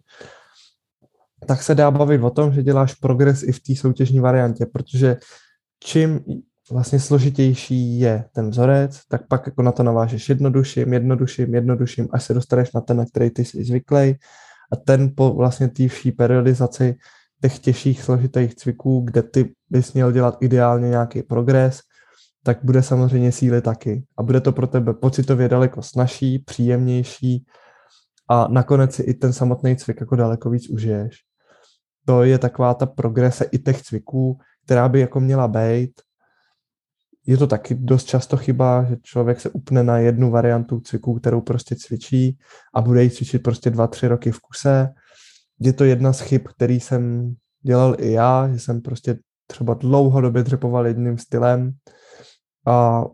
[1.46, 5.18] tak se dá bavit o tom, že děláš progres i v té soutěžní variantě, protože
[5.80, 6.20] čím
[6.72, 12.24] vlastně složitější je ten vzorec, tak pak jako na to navážeš jednodušším, jednodušším, jednodušším, až
[12.24, 14.16] se dostaneš na ten, na který ty jsi zvyklý.
[14.72, 16.96] A ten po vlastně té vší periodizaci
[17.42, 21.80] těch těžších složitých cviků, kde ty bys měl dělat ideálně nějaký progres,
[22.48, 24.04] tak bude samozřejmě síly taky.
[24.18, 27.46] A bude to pro tebe pocitově daleko snažší, příjemnější
[28.30, 31.18] a nakonec si i ten samotný cvik jako daleko víc užiješ.
[32.06, 35.92] To je taková ta progrese i těch cviků, která by jako měla být.
[37.26, 41.42] Je to taky dost často chyba, že člověk se upne na jednu variantu cviků, kterou
[41.42, 42.38] prostě cvičí
[42.74, 44.90] a bude ji cvičit prostě dva, tři roky v kuse.
[45.60, 50.44] Je to jedna z chyb, který jsem dělal i já, že jsem prostě třeba dlouhodobě
[50.44, 51.74] dřepoval jedním stylem
[52.68, 53.06] a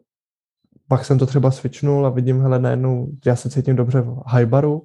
[0.88, 4.46] pak jsem to třeba switchnul a vidím, hele, najednou já se cítím dobře v high
[4.46, 4.84] baru,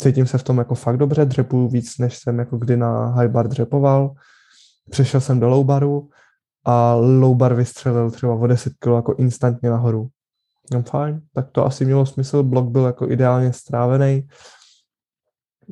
[0.00, 3.28] cítím se v tom jako fakt dobře, dřepu víc, než jsem jako kdy na high
[3.28, 4.14] bar dřepoval.
[4.90, 6.08] Přešel jsem do low baru
[6.64, 10.08] a low bar vystřelil třeba o 10 kg jako instantně nahoru.
[10.72, 14.28] No fajn, tak to asi mělo smysl, blok byl jako ideálně strávený.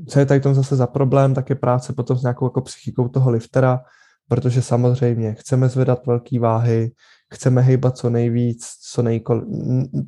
[0.08, 3.08] Co je tady tom zase za problém, tak je práce potom s nějakou jako psychikou
[3.08, 3.80] toho liftera,
[4.28, 6.92] protože samozřejmě chceme zvedat velké váhy,
[7.34, 9.44] chceme hejbat co nejvíc, co nejkol,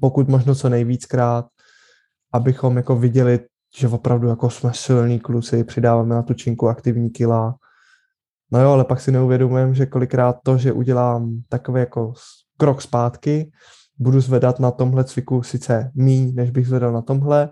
[0.01, 1.47] pokud možno co nejvíckrát,
[2.33, 3.41] abychom jako viděli,
[3.77, 7.55] že opravdu jako jsme silní kluci, přidáváme na tu činku aktivní kila.
[8.53, 12.13] No jo, ale pak si neuvědomujeme, že kolikrát to, že udělám takový jako
[12.59, 13.51] krok zpátky,
[13.99, 17.51] budu zvedat na tomhle cviku sice míň, než bych zvedal na tomhle,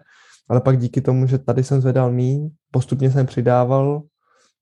[0.48, 4.02] ale pak díky tomu, že tady jsem zvedal míň, postupně jsem přidával,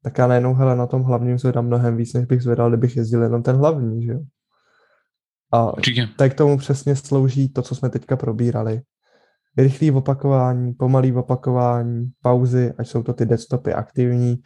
[0.03, 3.23] tak já najednou hele, na tom hlavním zvedám mnohem víc, než bych zvedal, kdybych jezdil
[3.23, 4.21] jenom ten hlavní, že jo.
[5.53, 6.09] A Určitě.
[6.19, 8.81] tak tomu přesně slouží to, co jsme teďka probírali.
[9.59, 14.37] Rychlý opakování, pomalý opakování, pauzy, ať jsou to ty deadstopy aktivní.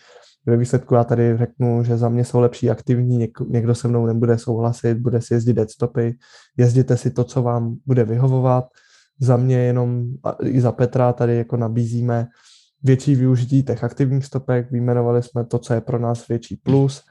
[0.46, 4.06] Ve výsledku já tady řeknu, že za mě jsou lepší aktivní, něk- někdo se mnou
[4.06, 6.14] nebude souhlasit, bude si jezdit deadstopy,
[6.56, 8.64] jezděte si to, co vám bude vyhovovat.
[9.20, 10.06] Za mě jenom
[10.44, 12.26] i za Petra tady jako nabízíme
[12.82, 17.02] větší využití těch aktivních stopek, vyjmenovali jsme to, co je pro nás větší plus.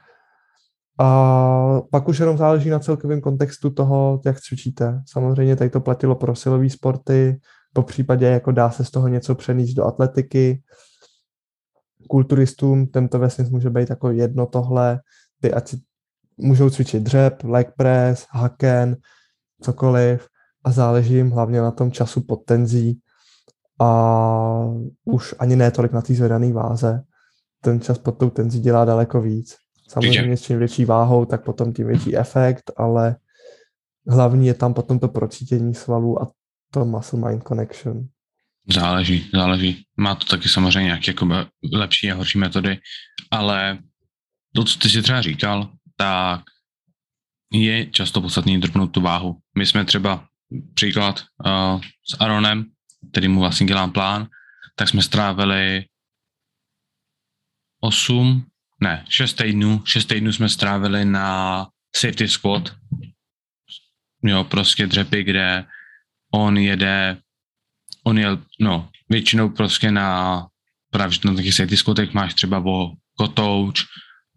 [1.00, 5.02] A pak už jenom záleží na celkovém kontextu toho, jak cvičíte.
[5.06, 7.40] Samozřejmě tady to platilo pro silové sporty,
[7.72, 10.62] po případě jako dá se z toho něco přenést do atletiky.
[12.08, 15.00] Kulturistům tento vesnic může být jako jedno tohle,
[15.40, 15.80] ty ať si
[16.36, 18.96] můžou cvičit dřep, leg press, haken,
[19.62, 20.28] cokoliv.
[20.64, 23.00] a záleží jim hlavně na tom času pod tenzí
[23.80, 23.88] a
[25.04, 27.02] už ani ne tolik na té zvedané váze.
[27.60, 29.56] Ten čas pod tou tenzí dělá daleko víc.
[29.92, 33.16] Samozřejmě s čím větší váhou, tak potom tím větší efekt, ale
[34.08, 36.30] hlavní je tam potom to procítění svalů a
[36.72, 38.08] to muscle-mind connection.
[38.72, 39.84] Záleží, záleží.
[39.96, 41.28] Má to taky samozřejmě nějaké jako
[41.72, 42.78] lepší a horší metody,
[43.30, 43.78] ale
[44.54, 46.40] to, co ty si třeba říkal, tak
[47.52, 49.38] je často podstatný drbnout tu váhu.
[49.58, 50.26] My jsme třeba
[50.74, 52.64] příklad uh, s Aaronem,
[53.10, 54.28] který mu vlastně dělám plán,
[54.76, 55.84] tak jsme strávili
[57.80, 58.46] 8,
[58.82, 61.66] ne, 6 týdnů, 6 týdnů jsme strávili na
[61.96, 62.74] safety squat,
[64.24, 65.64] jo, prostě dřepy, kde
[66.34, 67.16] on jede,
[68.04, 70.46] on jel, no, většinou prostě na
[70.90, 73.84] právě na takých safety squatech máš třeba o kotouč,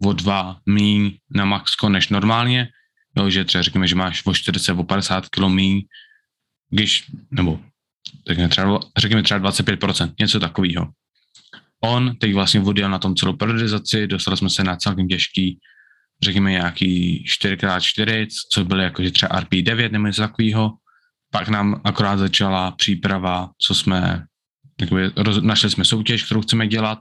[0.04, 2.68] o dva míň na maxko než normálně,
[3.16, 5.82] jo, že třeba řekněme, že máš o 40, o 50 kg míň,
[6.70, 7.60] když, nebo
[8.28, 10.92] řekněme třeba, řekněme třeba 25%, něco takového.
[11.86, 15.58] On teď vlastně odjel na tom celou periodizaci, dostali jsme se na celkem těžký,
[16.22, 20.72] řekněme nějaký 4x4, co byly jakože třeba RP9 nebo něco takového.
[21.30, 24.24] Pak nám akorát začala příprava, co jsme,
[24.80, 26.98] jakoby, roz, našli jsme soutěž, kterou chceme dělat.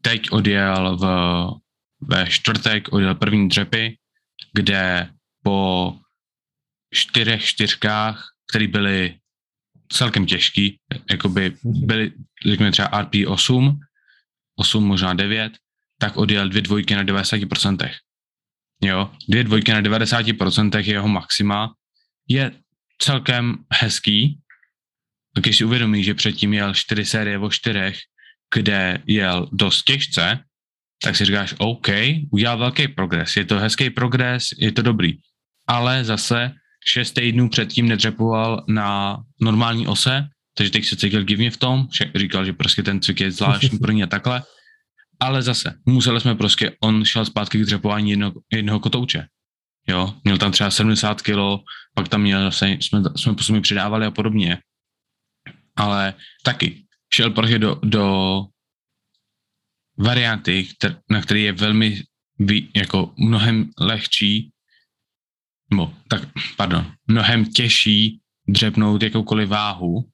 [0.00, 1.04] Teď odjel v,
[2.00, 3.96] ve čtvrtek, odjel první dřepy,
[4.52, 5.10] kde
[5.42, 5.94] po
[6.94, 9.14] čtyřech čtyřkách, které byly
[9.92, 10.78] celkem těžký,
[11.10, 12.12] jakoby byly,
[12.46, 13.80] řekněme třeba RP 8,
[14.56, 15.52] 8, možná 9,
[15.98, 17.90] tak odjel dvě dvojky na 90%.
[18.82, 21.74] Jo, dvě dvojky na 90% jeho maxima
[22.28, 22.52] je
[22.98, 24.40] celkem hezký,
[25.38, 27.92] když si uvědomí, že předtím jel 4 série o 4,
[28.54, 30.38] kde jel dost těžce,
[31.02, 31.88] tak si říkáš, OK,
[32.30, 35.18] udělal velký progres, je to hezký progres, je to dobrý.
[35.66, 36.52] Ale zase
[36.84, 42.10] šest týdnů předtím nedřepoval na normální ose, takže teď se cítil divně v tom, že
[42.14, 44.42] říkal, že prostě ten cvik je zvláštní pro ně takhle,
[45.20, 49.26] ale zase museli jsme prostě, on šel zpátky k dřepování jedno, jednoho kotouče,
[49.88, 51.36] jo, měl tam třeba 70 kg,
[51.94, 54.58] pak tam měl, zase, jsme, jsme postupně přidávali a podobně,
[55.76, 58.44] ale taky šel prostě do, do
[59.98, 62.02] varianty, kter, na který je velmi
[62.76, 64.50] jako mnohem lehčí
[65.70, 66.22] nebo tak,
[66.56, 70.04] pardon, mnohem těžší dřepnout jakoukoliv váhu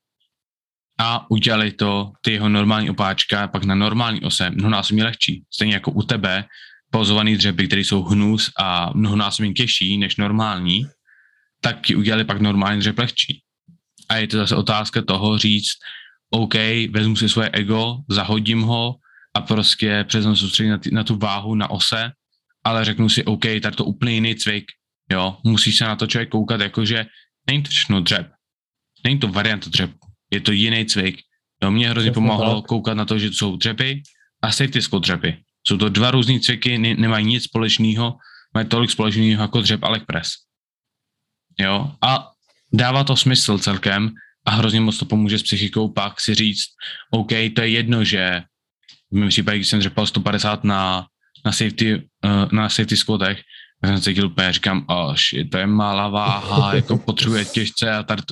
[0.99, 5.45] a udělali to ty jeho normální opáčka pak na normální ose mnohonásobně lehčí.
[5.51, 6.45] Stejně jako u tebe
[6.91, 10.87] pozovaný dřepy, které jsou hnus a mnohonásobně těžší než normální,
[11.61, 13.43] tak ti udělali pak normální dřep lehčí.
[14.09, 15.73] A je to zase otázka toho říct,
[16.31, 16.55] OK,
[16.91, 18.95] vezmu si svoje ego, zahodím ho
[19.35, 22.13] a prostě přesně soustředit na, na tu váhu na ose,
[22.65, 24.65] ale řeknu si, OK, tak to úplně jiný cvik,
[25.13, 27.07] Jo, musíš se na to člověk koukat jako, že
[27.47, 28.33] není to všechno dřep.
[29.05, 29.91] Není to variant dřep.
[30.31, 31.21] Je to jiný cvik.
[31.63, 32.69] Jo, mě hrozně pomohlo tak.
[32.69, 34.03] koukat na to, že to jsou dřepy
[34.43, 35.43] a safety squat dřepy.
[35.67, 38.17] Jsou to dva různé cviky, ne, nemají nic společného,
[38.55, 40.31] mají tolik společného jako dřep a leg press.
[41.61, 42.31] Jo, a
[42.73, 44.11] dává to smysl celkem
[44.47, 46.65] a hrozně moc to pomůže s psychikou pak si říct,
[47.11, 48.43] OK, to je jedno, že
[49.11, 51.07] v mém případě, když jsem dřepal 150 na,
[51.45, 53.43] na safety, uh, na safety squatech,
[53.83, 58.22] já jsem cítil úplně, říkám, až to je malá váha, jako potřebuje těžce a tady,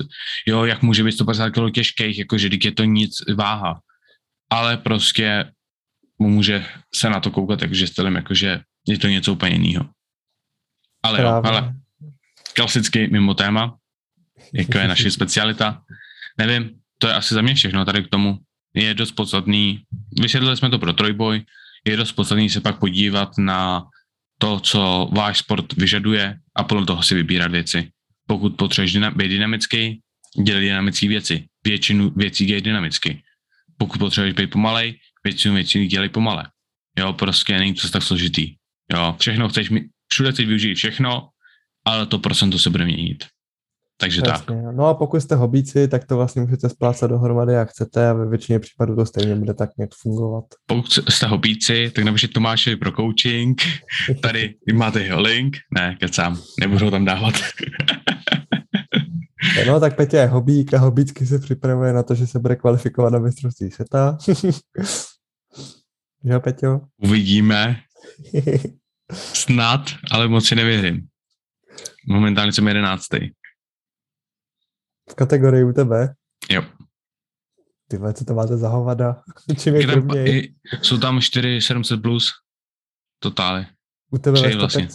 [0.47, 3.79] jo, jak může být 150 kg těžkých, jako že je to nic váha.
[4.49, 5.51] Ale prostě
[6.19, 6.65] může
[6.95, 9.89] se na to koukat takže stylem, jakože je to něco úplně jiného.
[11.03, 11.73] Ale jo, ale
[12.53, 13.77] klasicky mimo téma,
[14.53, 15.81] jako je naše specialita.
[16.37, 18.39] Nevím, to je asi za mě všechno tady k tomu.
[18.73, 19.83] Je dost podstatný,
[20.21, 21.45] vysvětlili jsme to pro trojboj,
[21.85, 23.83] je dost podstatný se pak podívat na
[24.37, 27.89] to, co váš sport vyžaduje a podle toho si vybírat věci.
[28.27, 30.01] Pokud potřebuješ být dynamický,
[30.43, 31.45] dělej dynamické věci.
[31.65, 33.23] Většinu věcí dělej dynamicky.
[33.77, 36.45] Pokud potřebuješ být pomalej, většinu věcí dělej pomale.
[36.99, 38.55] Jo, prostě není to tak složitý.
[38.93, 39.69] Jo, všechno chceš,
[40.07, 41.29] všude chceš využít všechno,
[41.85, 43.25] ale to procento se bude měnit.
[43.97, 44.45] Takže Jasně.
[44.45, 44.55] tak.
[44.75, 48.29] No a pokud jste hobíci, tak to vlastně můžete splácat dohromady, jak chcete a ve
[48.29, 50.45] většině případů to stejně bude tak nějak fungovat.
[50.65, 53.61] Pokud jste hobíci, tak napište Tomášovi pro coaching.
[54.21, 55.57] Tady máte jeho link.
[55.75, 57.33] Ne, kecám, nebudu ho tam dávat.
[59.67, 63.13] no tak Petě je hobík a hobícky se připravuje na to, že se bude kvalifikovat
[63.13, 64.17] na mistrovství světa.
[66.23, 66.81] jo, Peťo?
[66.97, 67.75] Uvidíme.
[69.13, 69.81] Snad,
[70.11, 71.07] ale moc si nevěřím.
[72.07, 73.17] Momentálně jsem jedenáctý.
[75.11, 76.15] V kategorii u tebe?
[76.49, 76.61] Jo.
[77.87, 79.21] Ty co to máte za hovada?
[79.59, 80.09] Čím je tam,
[80.81, 82.31] jsou tam 4 700 plus
[83.19, 83.65] totály.
[84.11, 84.87] U tebe ve vlastně.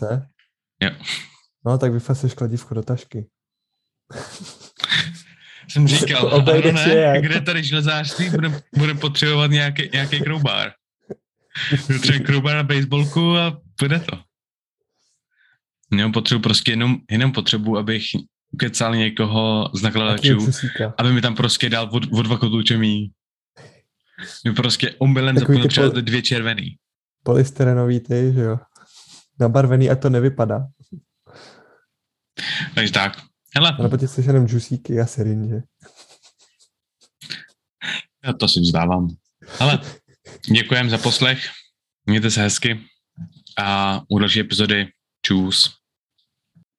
[0.83, 0.91] Jo.
[1.67, 3.27] No, tak vyfaseš kladívko do tašky.
[5.71, 7.21] jsem říkal, ano, ne, je.
[7.21, 10.73] kde tady železářství, budeme budem potřebovat nějaký, nějaký kroubár.
[12.01, 14.19] Třeba kroubár na baseballku a bude to.
[15.93, 18.05] Jenom potřebuji prostě jenom, jenom potřebuji, abych
[18.51, 20.49] ukecal někoho z nakladačů,
[20.99, 23.13] aby mi tam prostě dal od, od dva kotouče mý.
[24.45, 26.77] Mi prostě omylem zapomněl přidat pol- dvě červený.
[27.23, 28.59] Polystyrenový ty, že jo.
[29.41, 30.67] Nabarvený a to nevypadá.
[32.75, 33.23] Takže tak.
[33.57, 35.57] Hele, A nebo ti chceš jenom džusíky a syrinže.
[38.25, 39.09] já to si vzdávám.
[39.59, 39.79] Hele,
[40.53, 41.51] děkujem za poslech.
[42.07, 42.81] Mějte se hezky.
[43.59, 44.89] A u další epizody
[45.23, 45.80] čus.